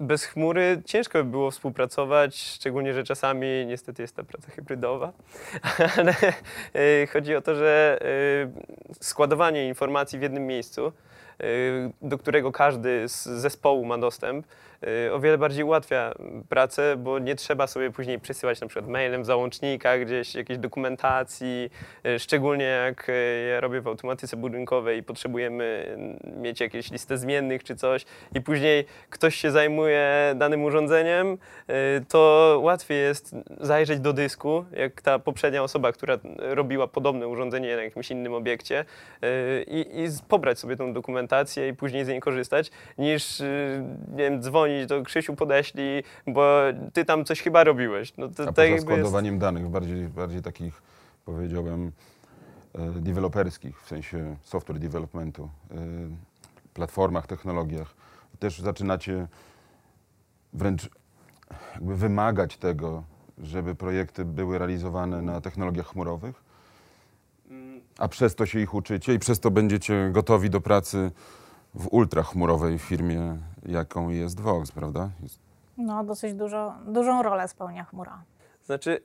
[0.00, 5.12] Bez chmury ciężko by było współpracować, szczególnie, że czasami niestety jest ta praca hybrydowa,
[5.98, 6.14] ale
[7.02, 7.98] y, chodzi o to, że
[9.00, 10.92] składowanie informacji w jednym miejscu,
[12.02, 14.46] do którego każdy z zespołu ma dostęp,
[15.12, 16.14] o wiele bardziej ułatwia
[16.48, 21.70] pracę, bo nie trzeba sobie później przesyłać na przykład mailem w załącznikach, gdzieś jakiejś dokumentacji,
[22.06, 25.96] y, szczególnie jak y, ja robię w automatyce budynkowej i potrzebujemy
[26.36, 28.04] mieć jakieś listę zmiennych czy coś
[28.34, 35.02] i później ktoś się zajmuje danym urządzeniem, y, to łatwiej jest zajrzeć do dysku, jak
[35.02, 38.84] ta poprzednia osoba, która robiła podobne urządzenie na jakimś innym obiekcie
[39.24, 44.24] y, i, i pobrać sobie tą dokumentację i później z niej korzystać, niż y, nie
[44.24, 46.60] wiem, dzwonić do Krzysiu podeślij, bo
[46.92, 48.12] ty tam coś chyba robiłeś.
[48.16, 50.82] No to, A tak poza jakby jest- składowaniem danych, bardziej, bardziej takich,
[51.24, 51.92] powiedziałbym,
[52.74, 55.76] e, deweloperskich, w sensie software developmentu, e,
[56.74, 57.94] platformach, technologiach,
[58.38, 59.28] też zaczynacie
[60.52, 60.88] wręcz
[61.74, 63.02] jakby wymagać tego,
[63.38, 66.42] żeby projekty były realizowane na technologiach chmurowych,
[67.98, 71.10] a przez to się ich uczycie i przez to będziecie gotowi do pracy
[71.76, 75.10] w ultrachmurowej firmie, jaką jest Vox, prawda?
[75.22, 75.38] Jest
[75.78, 78.22] No, dosyć dużo, dużą rolę spełnia chmura.
[78.64, 79.02] Znaczy,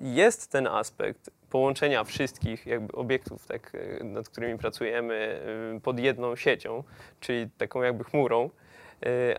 [0.00, 5.40] jest ten aspekt połączenia wszystkich jakby obiektów, tak, e, nad którymi pracujemy,
[5.76, 6.84] e, pod jedną siecią,
[7.20, 8.50] czyli taką jakby chmurą,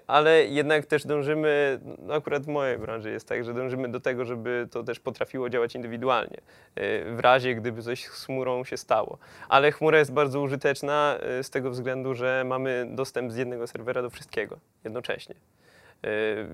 [0.07, 4.25] ale jednak też dążymy, no akurat w mojej branży jest tak, że dążymy do tego,
[4.25, 6.37] żeby to też potrafiło działać indywidualnie,
[6.75, 9.17] e, w razie gdyby coś z chmurą się stało.
[9.49, 14.01] Ale chmura jest bardzo użyteczna e, z tego względu, że mamy dostęp z jednego serwera
[14.01, 15.35] do wszystkiego jednocześnie.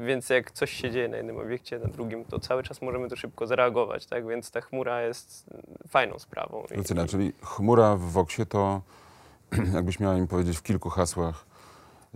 [0.05, 3.15] Więc jak coś się dzieje na jednym obiekcie, na drugim, to cały czas możemy to
[3.15, 4.27] szybko zareagować, tak?
[4.27, 6.63] Więc ta chmura jest mm, fajną sprawą.
[6.75, 8.81] Lucyna, czyli chmura w Voxie to,
[9.75, 11.48] jakbyś miała im powiedzieć w kilku hasłach,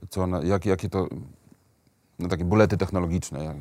[0.10, 1.08] co ona, jak, jakie to,
[2.20, 3.58] no takie bulety technologiczne, jak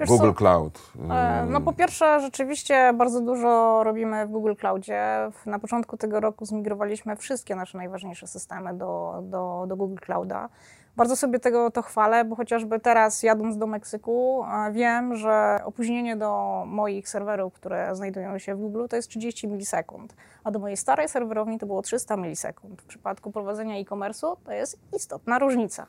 [0.00, 0.34] Wiesz Google co?
[0.34, 0.92] Cloud.
[1.10, 5.02] E, No po pierwsze, rzeczywiście bardzo dużo robimy w Google Cloudzie.
[5.46, 10.48] Na początku tego roku zmigrowaliśmy wszystkie nasze najważniejsze systemy do, do, do Google Clouda.
[10.96, 16.16] Bardzo sobie tego to chwalę, bo chociażby teraz jadąc do Meksyku e, wiem, że opóźnienie
[16.16, 20.14] do moich serwerów, które znajdują się w Google to jest 30 milisekund,
[20.44, 22.82] a do mojej starej serwerowni to było 300 milisekund.
[22.82, 25.86] W przypadku prowadzenia e-commerce'u to jest istotna różnica.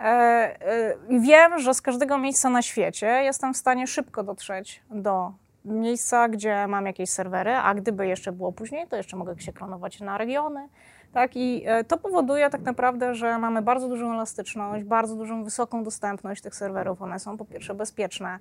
[0.00, 5.32] E, e, Wiem, że z każdego miejsca na świecie jestem w stanie szybko dotrzeć do
[5.64, 10.00] miejsca, gdzie mam jakieś serwery, a gdyby jeszcze było później, to jeszcze mogę się klonować
[10.00, 10.68] na regiony.
[11.14, 15.84] Tak, i e, to powoduje tak naprawdę, że mamy bardzo dużą elastyczność, bardzo dużą wysoką
[15.84, 17.02] dostępność tych serwerów.
[17.02, 18.38] One są po pierwsze bezpieczne.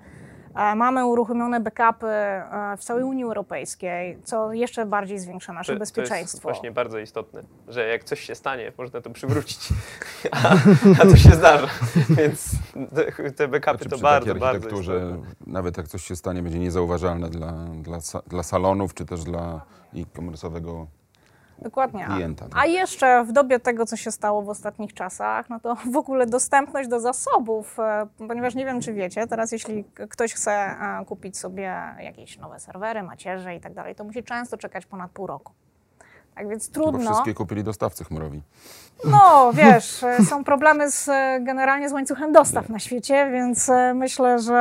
[0.56, 5.78] E, Mamy uruchomione backupy e, w całej Unii Europejskiej, co jeszcze bardziej zwiększa nasze to,
[5.78, 6.42] to jest bezpieczeństwo.
[6.42, 9.70] właśnie bardzo istotne, że jak coś się stanie, można to przywrócić,
[10.32, 10.56] a,
[11.02, 11.68] a to się zdarza.
[12.18, 12.52] Więc
[12.96, 15.34] te, te backupy Znaczy, to bardzo, bardzo architekturze, istotne.
[15.48, 17.52] nawet jak coś się stanie, będzie niezauważalne dla,
[17.82, 17.98] dla,
[18.28, 19.62] dla salonów, czy też dla
[19.96, 20.86] e-commerce'owego
[21.64, 22.05] Dokładnie.
[22.05, 22.45] klienta.
[22.55, 26.26] A jeszcze w dobie tego, co się stało w ostatnich czasach, no to w ogóle
[26.26, 31.38] dostępność do zasobów, e, ponieważ nie wiem, czy wiecie, teraz jeśli ktoś chce e, kupić
[31.38, 35.53] sobie jakieś nowe serwery, macierze i tak dalej, to musi często czekać ponad pół roku.
[36.36, 37.12] Tak więc trudno.
[37.12, 38.42] wszystkie kupili dostawcy chmurowi.
[39.06, 43.94] No, wiesz, e, są problemy z, e, generalnie z łańcuchem dostaw na świecie, więc e,
[43.94, 44.56] myślę, że,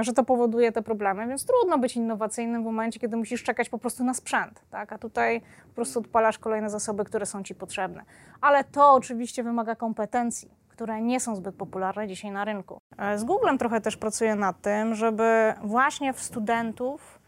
[0.00, 3.78] że to powoduje te problemy, więc trudno być innowacyjnym w momencie, kiedy musisz czekać po
[3.78, 4.92] prostu na sprzęt, tak?
[4.92, 8.02] A tutaj po prostu odpalasz kolejne zasoby, które są ci potrzebne.
[8.40, 12.78] Ale to oczywiście wymaga kompetencji, które nie są zbyt popularne dzisiaj na rynku.
[13.16, 17.23] Z Googlem trochę też pracuję nad tym, żeby właśnie w studentów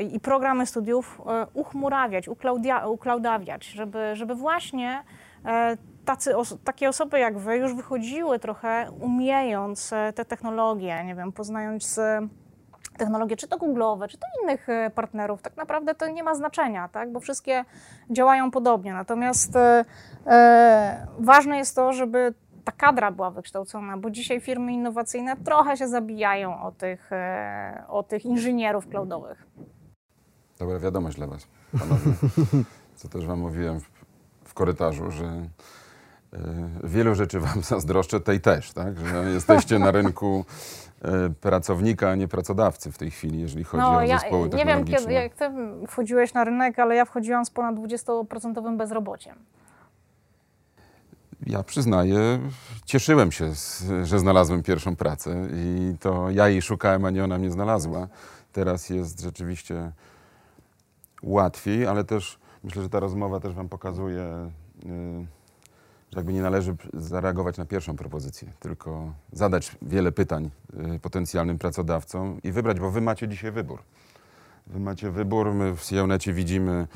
[0.00, 2.28] i programy studiów e, uchmurawiać,
[2.86, 5.04] uklaudawiać, żeby, żeby właśnie
[5.44, 6.34] e, tacy
[6.64, 12.00] takie osoby jak wy już wychodziły trochę umiejąc e, te technologie, nie wiem, poznając
[12.98, 17.12] technologie, czy to Google'owe, czy to innych partnerów, tak naprawdę to nie ma znaczenia, tak?
[17.12, 17.64] bo wszystkie
[18.10, 18.92] działają podobnie.
[18.92, 22.34] Natomiast e, ważne jest to, żeby
[22.64, 27.10] ta kadra była wykształcona, bo dzisiaj firmy innowacyjne trochę się zabijają o tych,
[27.88, 29.46] o tych inżynierów cloudowych.
[30.62, 31.46] Dobra wiadomość dla Was,
[31.78, 32.00] panowie.
[32.96, 33.88] Co też Wam mówiłem w,
[34.44, 35.48] w korytarzu, że e,
[36.84, 38.98] wielu rzeczy Wam zazdroszczę, tej też, tak?
[39.06, 40.44] Że jesteście na rynku
[41.02, 44.64] e, pracownika, a nie pracodawcy w tej chwili, jeżeli chodzi o No, ja zespoły nie
[44.64, 45.44] wiem, kiedy, jak ty
[45.88, 49.36] wchodziłeś na rynek, ale ja wchodziłam z ponad 20% bezrobociem.
[51.46, 52.38] Ja przyznaję,
[52.84, 53.52] cieszyłem się,
[54.02, 58.08] że znalazłem pierwszą pracę i to ja jej szukałem, a nie ona mnie znalazła.
[58.52, 59.92] teraz jest rzeczywiście
[61.22, 64.50] łatwiej, ale też myślę, że ta rozmowa też Wam pokazuje,
[64.84, 65.26] y,
[66.12, 70.50] że jakby nie należy zareagować na pierwszą propozycję, tylko zadać wiele pytań
[70.94, 73.82] y, potencjalnym pracodawcom i wybrać, bo Wy macie dzisiaj wybór.
[74.66, 76.86] Wy macie wybór, my w CIONecie widzimy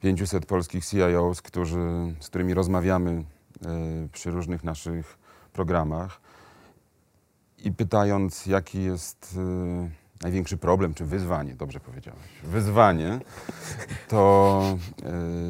[0.00, 5.18] 500 polskich CIOs, którzy, z którymi rozmawiamy y, przy różnych naszych
[5.52, 6.20] programach
[7.64, 9.38] i pytając, jaki jest
[10.22, 13.20] największy problem czy wyzwanie, dobrze powiedziałeś, wyzwanie,
[14.08, 14.62] to,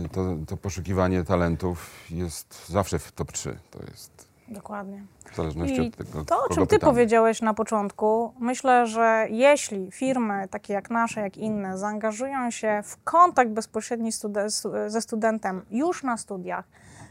[0.05, 3.59] y, to, to poszukiwanie talentów jest zawsze w top 3.
[3.71, 5.03] To jest Dokładnie.
[5.33, 6.93] w zależności I od tego, To, o czym ty pytamy.
[6.93, 13.03] powiedziałeś na początku, myślę, że jeśli firmy takie jak nasze, jak inne, zaangażują się w
[13.05, 16.65] kontakt bezpośredni stude- stu- ze studentem już na studiach,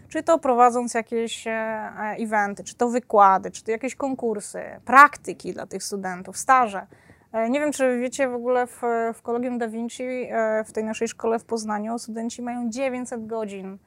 [0.09, 5.53] czy to prowadząc jakieś e, e, eventy, czy to wykłady, czy to jakieś konkursy, praktyki
[5.53, 6.87] dla tych studentów, staże.
[7.33, 8.81] E, Nie wiem, czy wiecie w ogóle w,
[9.13, 13.77] w Collegium Da Vinci, e, w tej naszej szkole w Poznaniu, studenci mają 900 godzin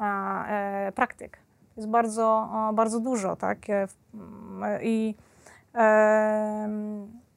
[0.00, 1.36] e, praktyk.
[1.74, 3.58] To jest bardzo, bardzo dużo, tak?
[4.82, 5.14] I,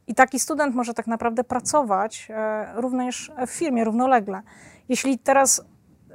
[0.08, 2.28] I taki student może tak naprawdę pracować
[2.76, 4.42] również w firmie równolegle.
[4.90, 5.66] Jeśli teraz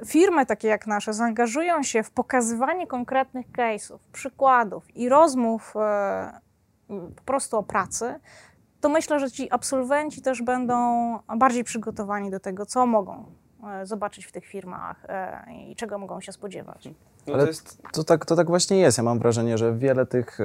[0.05, 5.73] firmy takie jak nasze zaangażują się w pokazywanie konkretnych case'ów, przykładów i rozmów
[7.15, 8.19] po prostu o pracy,
[8.85, 10.75] to myślę, że ci absolwenci też będą
[11.37, 13.25] bardziej przygotowani do tego, co mogą
[13.83, 16.89] zobaczyć w tych firmach e, i czego mogą się spodziewać.
[17.27, 17.47] No Ale
[17.93, 18.97] to tak, to tak właśnie jest.
[18.97, 20.43] Ja mam wrażenie, że wiele tych e,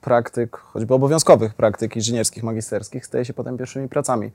[0.00, 4.30] praktyk, choćby obowiązkowych praktyk inżynierskich, magisterskich, staje się potem pierwszymi pracami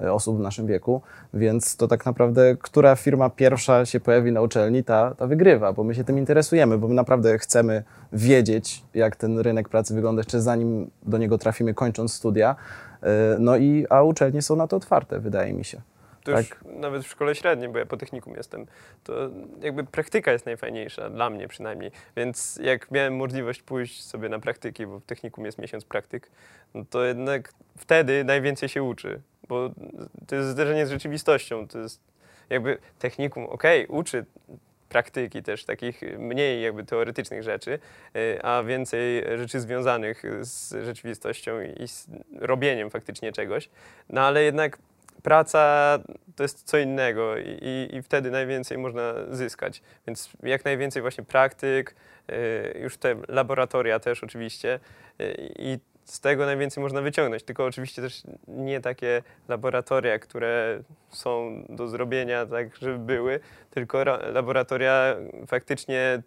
[0.00, 1.02] e, osób w naszym wieku,
[1.34, 5.84] więc to tak naprawdę, która firma pierwsza się pojawi na uczelni, ta, ta wygrywa, bo
[5.84, 10.40] my się tym interesujemy, bo my naprawdę chcemy wiedzieć, jak ten rynek pracy wygląda jeszcze
[10.40, 12.56] zanim do niego trafimy, kończąc studia.
[13.02, 15.80] E, No i, a uczelnie są na to otwarte, wydaje mi się.
[16.26, 16.44] To Tak.
[16.44, 18.66] już nawet w szkole średniej, bo ja po technikum jestem,
[19.04, 19.12] to
[19.60, 21.90] jakby praktyka jest najfajniejsza, dla mnie przynajmniej.
[22.16, 26.30] Więc jak miałem możliwość pójść sobie na praktyki, bo w technikum jest miesiąc praktyk,
[26.74, 29.70] no to jednak wtedy najwięcej się uczy, bo
[30.26, 31.68] to jest zderzenie z rzeczywistością.
[31.68, 32.00] To jest
[32.50, 34.24] jakby technikum, okej, uczy
[34.88, 37.78] praktyki też, takich mniej jakby teoretycznych rzeczy,
[38.16, 42.08] y, a więcej rzeczy związanych z rzeczywistością i z
[42.38, 43.68] robieniem faktycznie czegoś.
[44.08, 44.78] No ale jednak
[45.26, 45.98] praca
[46.36, 49.82] to jest co innego i, i, wtedy najwięcej można zyskać.
[50.06, 51.94] Więc jak najwięcej właśnie praktyk,
[52.30, 54.80] y, już te laboratoria też oczywiście
[55.20, 57.42] y, i z tego najwięcej można wyciągnąć.
[57.42, 64.30] Tylko oczywiście też nie takie laboratoria, które są do zrobienia tak, żeby były, tylko ra-
[64.32, 65.16] laboratoria
[65.46, 66.22] faktycznie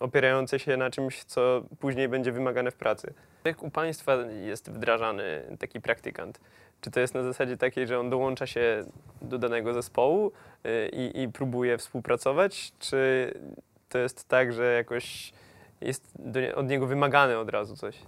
[0.00, 3.14] opierające się na czymś, co później będzie wymagane w pracy.
[3.44, 6.40] Jak u Państwa jest wdrażany taki praktykant?
[6.84, 8.84] Czy to jest na zasadzie takiej, że on dołącza się
[9.22, 10.32] do danego zespołu
[10.66, 13.32] y, i, i próbuje współpracować, czy
[13.88, 15.32] to jest tak, że jakoś
[15.80, 17.98] jest do, od niego wymagane od razu coś?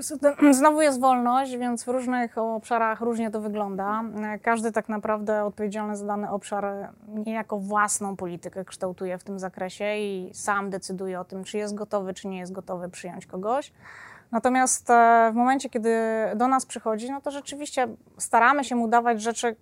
[0.58, 4.02] Znowu jest wolność, więc w różnych obszarach różnie to wygląda.
[4.22, 9.96] E, Każdy tak naprawdę odpowiedzialny za dany obszar niejako własną politykę kształtuje w tym zakresie
[9.96, 13.72] i sam decyduje o tym, czy jest gotowy, czy nie jest gotowy przyjąć kogoś.
[14.32, 15.98] Natomiast e, w momencie, kiedy
[16.36, 19.56] do nas przychodzi, no to rzeczywiście staramy się mu dawać rzeczy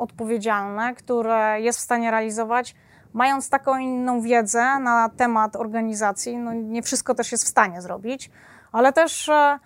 [0.00, 2.74] odpowiedzialne, które jest w stanie realizować,
[3.12, 6.36] mając taką inną wiedzę na temat organizacji.
[6.36, 8.30] No nie wszystko też jest w stanie zrobić,
[8.72, 9.58] ale też e,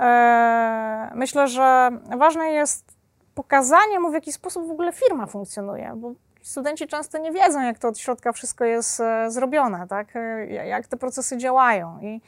[0.00, 2.96] e, myślę, że ważne jest
[3.34, 6.12] pokazanie mu, w jaki sposób w ogóle firma funkcjonuje, bo
[6.42, 10.08] studenci często nie wiedzą, jak to od środka wszystko jest e, zrobione, tak?
[10.48, 11.98] Jak te procesy działają.
[12.00, 12.20] I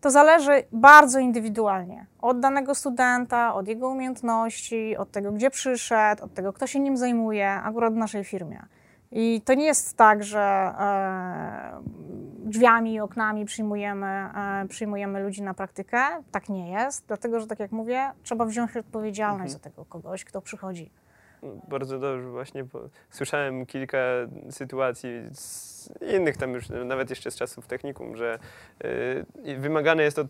[0.00, 6.34] to zależy bardzo indywidualnie od danego studenta, od jego umiejętności, od tego, gdzie przyszedł, od
[6.34, 8.62] tego, kto się nim zajmuje, akurat w naszej firmie.
[9.12, 11.82] I to nie jest tak, że e,
[12.38, 15.98] drzwiami i oknami przyjmujemy, e, przyjmujemy ludzi na praktykę.
[16.30, 20.40] Tak nie jest, dlatego że, tak jak mówię, trzeba wziąć odpowiedzialność za tego kogoś, kto
[20.40, 20.90] przychodzi.
[21.68, 22.64] Bardzo dobrze właśnie,
[23.10, 23.98] słyszałem kilka
[24.50, 25.77] sytuacji z
[26.14, 28.38] innych tam już, nawet jeszcze z czasów technikum, że
[29.46, 30.26] y, wymagane jest od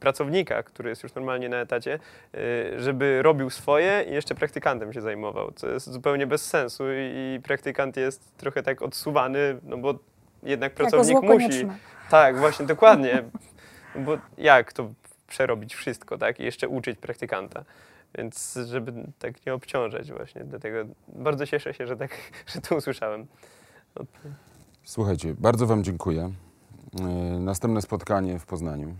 [0.00, 1.98] pracownika, który jest już normalnie na etacie,
[2.34, 7.40] y, żeby robił swoje i jeszcze praktykantem się zajmował, co jest zupełnie bez sensu i,
[7.44, 9.98] praktykant jest trochę tak odsuwany, no bo
[10.42, 11.28] jednak pracownik musi.
[11.28, 11.76] konieczne.
[12.10, 13.22] Tak, właśnie, dokładnie.
[13.94, 14.90] Bo jak to
[15.28, 16.40] przerobić wszystko, tak?
[16.40, 17.64] I jeszcze uczyć praktykanta.
[18.14, 22.10] Więc żeby tak nie obciążać właśnie, dlatego bardzo cieszę się, że tak,
[22.54, 23.26] że to usłyszałem.
[24.90, 26.32] Słuchajcie, bardzo Wam dziękuję.
[27.00, 27.04] E,
[27.40, 28.94] Następne spotkanie w Poznaniu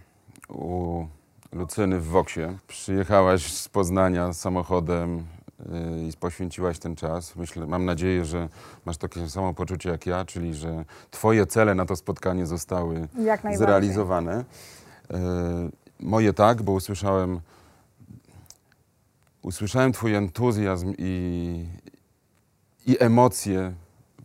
[0.49, 1.05] u
[1.53, 2.41] Lucyny w Woksie.
[2.69, 7.37] Przyjechałaś z Poznania samochodem y, i poświęciłaś ten czas.
[7.37, 8.49] Myślę, mam nadzieję, że
[8.85, 13.09] masz takie samo poczucie jak ja, czyli że twoje cele na to spotkanie zostały
[13.57, 14.41] zrealizowane.
[14.41, 15.15] Y,
[16.01, 17.41] Moje tak, bo usłyszałem,
[19.43, 21.67] usłyszałem twój entuzjazm i,
[22.87, 23.73] i emocje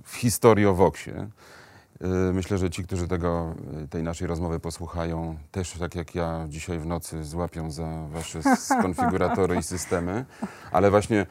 [0.06, 1.12] w historii o Woksie.
[1.12, 6.45] Y, Myślę, że ci, którzy tego, y, tej naszej rozmowy posłuchają, też tak jak ja
[6.49, 8.39] dzisiaj w nocy złapią za wasze
[8.82, 10.26] konfiguratory i systemy,
[10.72, 11.26] ale właśnie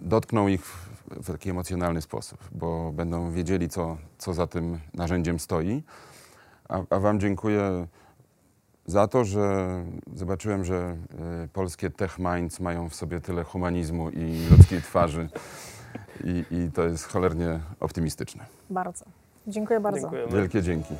[0.00, 5.38] dotkną ich w, w taki emocjonalny sposób, bo będą wiedzieli, co, co za tym narzędziem
[5.38, 5.82] stoi.
[6.68, 7.86] A, a wam dziękuję
[8.86, 9.68] za to, że
[10.14, 10.96] zobaczyłem, że
[11.44, 15.28] y, polskie tech minds mają w sobie tyle humanizmu i ludzkiej twarzy.
[16.24, 18.44] I, I to jest cholernie optymistyczne.
[18.70, 19.04] Bardzo.
[19.46, 20.00] Dziękuję bardzo.
[20.00, 20.32] Dziękujemy.
[20.32, 20.94] Wielkie dzięki.